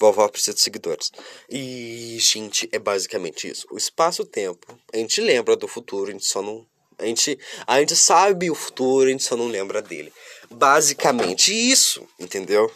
[0.00, 1.10] Vovó precisa de seguidores.
[1.48, 3.66] E, gente, é basicamente isso.
[3.70, 6.66] O espaço-tempo, a gente lembra do futuro, a gente só não
[7.00, 10.12] a gente, a gente sabe o futuro, a gente só não lembra dele.
[10.50, 12.70] Basicamente isso, entendeu?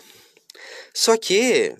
[0.92, 1.76] Só que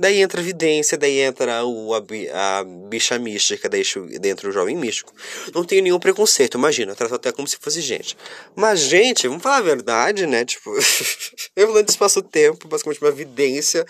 [0.00, 5.12] Daí entra a vidência, daí entra o, a, a bicha mística dentro do jovem místico.
[5.52, 8.16] Não tenho nenhum preconceito, imagina, eu trato até como se fosse gente.
[8.54, 10.44] Mas, gente, vamos falar a verdade, né?
[10.44, 10.72] Tipo,
[11.56, 13.84] eu falando de espaço-tempo, basicamente uma vidência,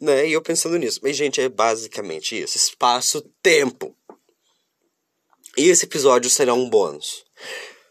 [0.00, 0.26] né?
[0.26, 0.98] E eu pensando nisso.
[1.00, 3.94] Mas, gente, é basicamente isso: espaço-tempo.
[5.56, 7.24] E esse episódio será um bônus.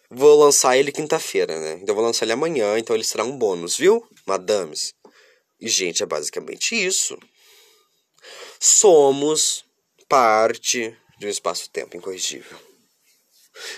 [0.10, 1.80] Vou lançar ele quinta-feira, né?
[1.82, 4.94] Então vou lançar ele amanhã, então ele será um bônus, viu, madames?
[5.60, 7.18] E, gente, é basicamente isso
[8.62, 9.66] somos
[10.08, 12.58] parte de um espaço-tempo incorrigível.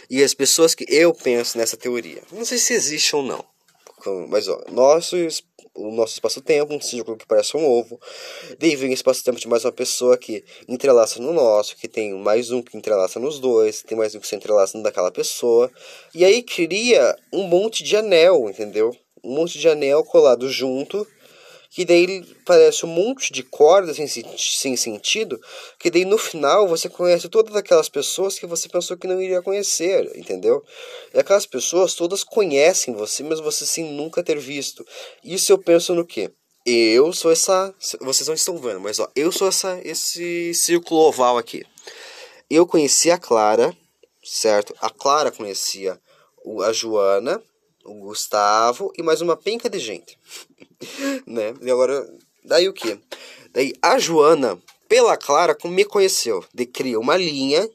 [0.09, 3.45] E as pessoas que eu penso nessa teoria, não sei se existe ou não,
[4.27, 5.15] mas ó, nosso,
[5.75, 7.99] o nosso espaço-tempo, um círculo que parece um ovo,
[8.59, 12.51] daí vem o espaço-tempo de mais uma pessoa que entrelaça no nosso, que tem mais
[12.51, 15.71] um que entrelaça nos dois, tem mais um que se entrelaça no daquela pessoa,
[16.13, 18.95] e aí cria um monte de anel, entendeu?
[19.23, 21.07] Um monte de anel colado junto,
[21.73, 24.07] que daí parece um monte de cordas sem,
[24.37, 25.41] sem sentido,
[25.79, 29.41] que daí no final você conhece todas aquelas pessoas que você pensou que não iria
[29.41, 30.63] conhecer, entendeu?
[31.11, 34.85] E aquelas pessoas todas conhecem você, mas você sem nunca ter visto.
[35.23, 36.31] Isso eu penso no quê?
[36.63, 37.73] Eu sou essa.
[38.01, 41.65] Vocês não estão vendo, mas ó, eu sou essa, esse círculo oval aqui.
[42.51, 43.75] Eu conheci a Clara,
[44.23, 44.75] certo?
[44.79, 45.99] A Clara conhecia
[46.63, 47.41] a Joana,
[47.83, 50.19] o Gustavo e mais uma penca de gente.
[51.25, 51.53] né?
[51.61, 52.07] E agora,
[52.43, 52.99] daí o que?
[53.51, 56.43] Daí a Joana, pela Clara, me conheceu.
[56.53, 57.69] De cria uma linha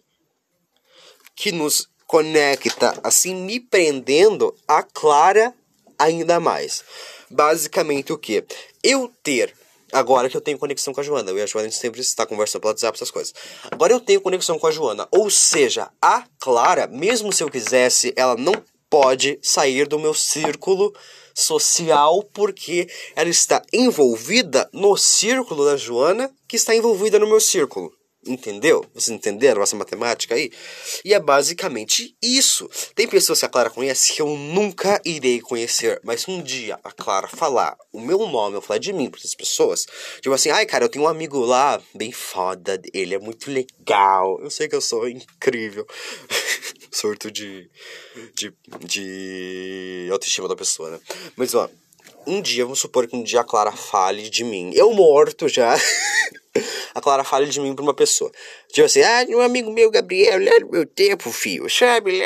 [1.34, 5.54] que nos conecta, assim, me prendendo a Clara
[5.98, 6.82] ainda mais.
[7.30, 8.44] Basicamente o que?
[8.82, 9.54] Eu ter
[9.92, 12.00] Agora que eu tenho conexão com a Joana, eu e a Joana a gente sempre
[12.00, 13.32] está conversando pelo WhatsApp, essas coisas.
[13.70, 18.12] Agora eu tenho conexão com a Joana, ou seja, a Clara, mesmo se eu quisesse,
[18.14, 18.52] ela não
[18.90, 20.94] pode sair do meu círculo
[21.38, 27.92] social porque ela está envolvida no círculo da Joana, que está envolvida no meu círculo.
[28.26, 28.84] Entendeu?
[28.92, 30.50] Vocês entenderam essa matemática aí?
[31.04, 32.68] E é basicamente isso.
[32.94, 36.90] Tem pessoas que a Clara conhece que eu nunca irei conhecer, mas um dia a
[36.90, 39.86] Clara falar o meu nome, eu falar de mim para essas pessoas,
[40.20, 44.38] tipo assim, ai cara, eu tenho um amigo lá, bem foda, ele é muito legal,
[44.42, 45.86] eu sei que eu sou incrível.
[46.90, 47.70] Surto de,
[48.34, 48.52] de,
[48.84, 51.00] de autoestima da pessoa, né?
[51.36, 51.68] Mas ó,
[52.26, 55.74] um dia, vamos supor que um dia a Clara fale de mim, eu morto já.
[56.94, 58.30] a Clara fale de mim pra uma pessoa.
[58.68, 62.20] Tipo assim, ah, um amigo meu, Gabriel, lá no meu tempo, filho, sabe?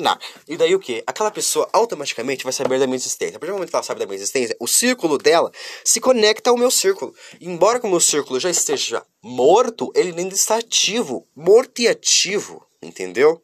[0.00, 1.02] Lá, e daí o que?
[1.06, 3.36] Aquela pessoa automaticamente vai saber da minha existência.
[3.36, 5.52] A partir do momento que ela sabe da minha existência, o círculo dela
[5.84, 7.14] se conecta ao meu círculo.
[7.40, 11.26] Embora o meu círculo já esteja morto, ele ainda está ativo.
[11.36, 13.42] Morto e ativo, entendeu?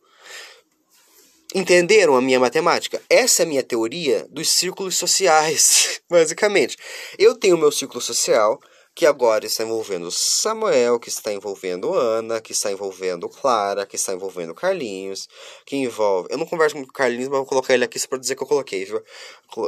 [1.57, 3.01] Entenderam a minha matemática?
[3.09, 6.77] Essa é a minha teoria dos círculos sociais, basicamente.
[7.17, 8.59] Eu tenho o meu círculo social,
[8.93, 14.13] que agora está envolvendo Samuel, que está envolvendo Ana, que está envolvendo Clara, que está
[14.13, 15.29] envolvendo Carlinhos,
[15.65, 16.27] que envolve.
[16.29, 18.43] Eu não converso muito com Carlinhos, mas vou colocar ele aqui só para dizer que
[18.43, 19.01] eu coloquei, viu?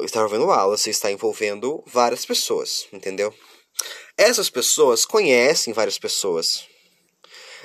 [0.02, 3.32] Está envolvendo Wallace, está envolvendo várias pessoas, entendeu?
[4.18, 6.66] Essas pessoas conhecem várias pessoas.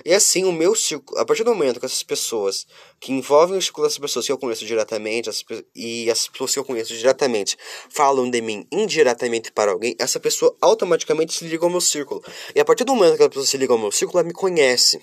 [0.06, 2.66] E assim, o meu círculo, a partir do momento que essas pessoas
[3.00, 5.44] que envolvem o círculo dessas pessoas que eu conheço diretamente, as,
[5.76, 7.58] e as pessoas que eu conheço diretamente
[7.90, 12.24] falam de mim indiretamente para alguém, essa pessoa automaticamente se liga ao meu círculo.
[12.56, 14.34] E a partir do momento que a pessoa se liga ao meu círculo, ela me
[14.34, 15.02] conhece.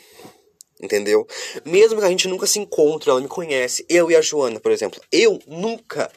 [0.81, 1.27] Entendeu?
[1.65, 3.85] Mesmo que a gente nunca se encontre, ela me conhece.
[3.89, 5.01] Eu e a Joana, por exemplo.
[5.11, 6.11] Eu nunca,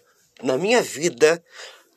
[0.43, 1.43] na minha vida,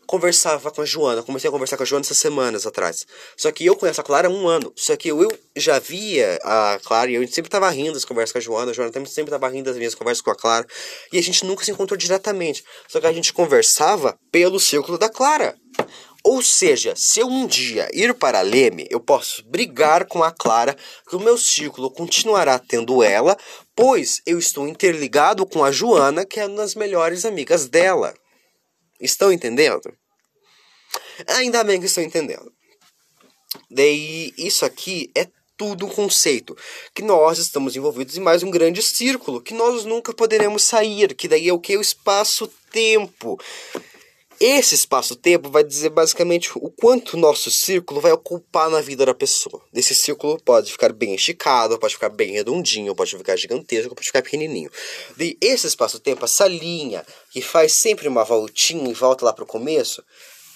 [0.07, 1.23] conversava com a Joana.
[1.23, 3.07] Comecei a conversar com a Joana essas semanas atrás.
[3.37, 4.73] Só que eu conheço a Clara há um ano.
[4.77, 8.39] Só que eu já via a Clara e eu sempre tava rindo das conversas com
[8.39, 8.71] a Joana.
[8.71, 10.67] A Joana também sempre tava rindo das minhas conversas com a Clara.
[11.13, 12.65] E a gente nunca se encontrou diretamente.
[12.89, 15.57] Só que a gente conversava pelo círculo da Clara.
[16.27, 20.75] Ou seja, se eu um dia ir para Leme, eu posso brigar com a Clara,
[21.07, 23.37] que o meu círculo continuará tendo ela,
[23.77, 28.15] pois eu estou interligado com a Joana, que é uma das melhores amigas dela.
[29.01, 29.93] Estão entendendo?
[31.29, 32.53] Ainda bem que estão entendendo.
[33.71, 36.57] Daí, isso aqui é tudo um conceito.
[36.95, 39.41] Que nós estamos envolvidos em mais um grande círculo.
[39.41, 41.15] Que nós nunca poderemos sair.
[41.15, 41.77] Que daí é o que?
[41.77, 43.39] O espaço-tempo.
[44.41, 49.15] Esse espaço-tempo vai dizer basicamente o quanto o nosso círculo vai ocupar na vida da
[49.15, 49.63] pessoa.
[49.73, 54.23] Esse círculo pode ficar bem esticado, pode ficar bem redondinho, pode ficar gigantesco, pode ficar
[54.23, 54.71] pequenininho.
[55.19, 59.47] E esse espaço-tempo, essa linha que faz sempre uma voltinha e volta lá para o
[59.47, 60.03] começo,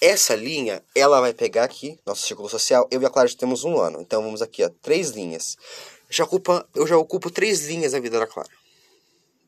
[0.00, 3.64] essa linha, ela vai pegar aqui, nosso círculo social, eu e a Clara já temos
[3.64, 4.00] um ano.
[4.00, 5.56] Então vamos aqui, ó, três linhas.
[6.10, 8.50] Já ocupa, eu já ocupo três linhas na vida da Clara.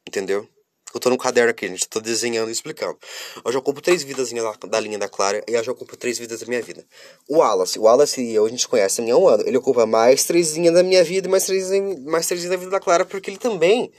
[0.06, 0.48] Entendeu?
[0.92, 1.88] Eu tô no caderno aqui, gente.
[1.88, 2.98] Tô desenhando e explicando.
[3.44, 4.30] Eu já ocupo três vidas
[4.68, 6.84] da, linha da Clara e eu já ocupo três vidas da minha vida.
[7.28, 9.44] O Wallace, o Wallace e eu, a gente conhece há um ano.
[9.46, 11.70] Ele ocupa mais três da minha vida e mais três,
[12.04, 13.92] mais da vida da Clara, porque ele também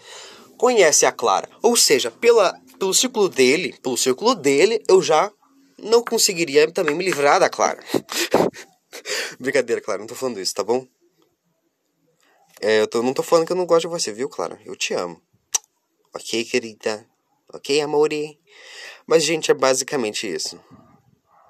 [0.57, 1.49] conhece a Clara.
[1.61, 5.31] Ou seja, pela, pelo círculo dele, pelo círculo dele, eu já
[5.81, 7.81] não conseguiria também me livrar da Clara.
[9.39, 10.85] Brincadeira, Clara, não tô falando isso, tá bom?
[12.59, 14.59] É, eu tô, não tô falando que eu não gosto de você, viu, Clara?
[14.65, 15.19] Eu te amo.
[16.13, 17.05] Ok, querida?
[17.53, 18.37] Ok, amore?
[19.07, 20.59] Mas, gente, é basicamente isso.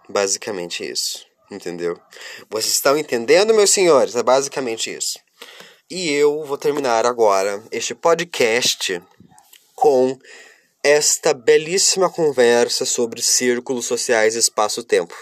[0.08, 1.26] Basicamente isso.
[1.50, 2.00] Entendeu?
[2.50, 4.16] Vocês estão entendendo, meus senhores?
[4.16, 5.20] É basicamente isso.
[5.90, 9.02] E eu vou terminar agora este podcast
[9.76, 10.18] com
[10.84, 15.16] esta belíssima conversa sobre círculos sociais e espaço-tempo.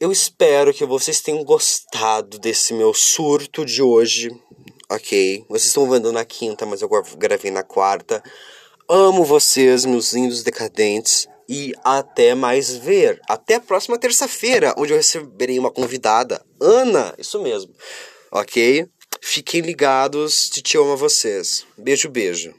[0.00, 4.30] Eu espero que vocês tenham gostado desse meu surto de hoje
[4.88, 5.44] ok?
[5.48, 8.22] Vocês estão vendo na quinta, mas eu gravei na quarta.
[8.88, 11.28] Amo vocês, meus lindos decadentes.
[11.48, 13.20] E até mais ver.
[13.28, 16.44] Até a próxima terça-feira, onde eu receberei uma convidada.
[16.60, 17.72] Ana, isso mesmo.
[18.30, 18.86] Ok?
[19.22, 20.50] Fiquem ligados.
[20.50, 21.64] Te amo a vocês.
[21.76, 22.54] Beijo, beijo.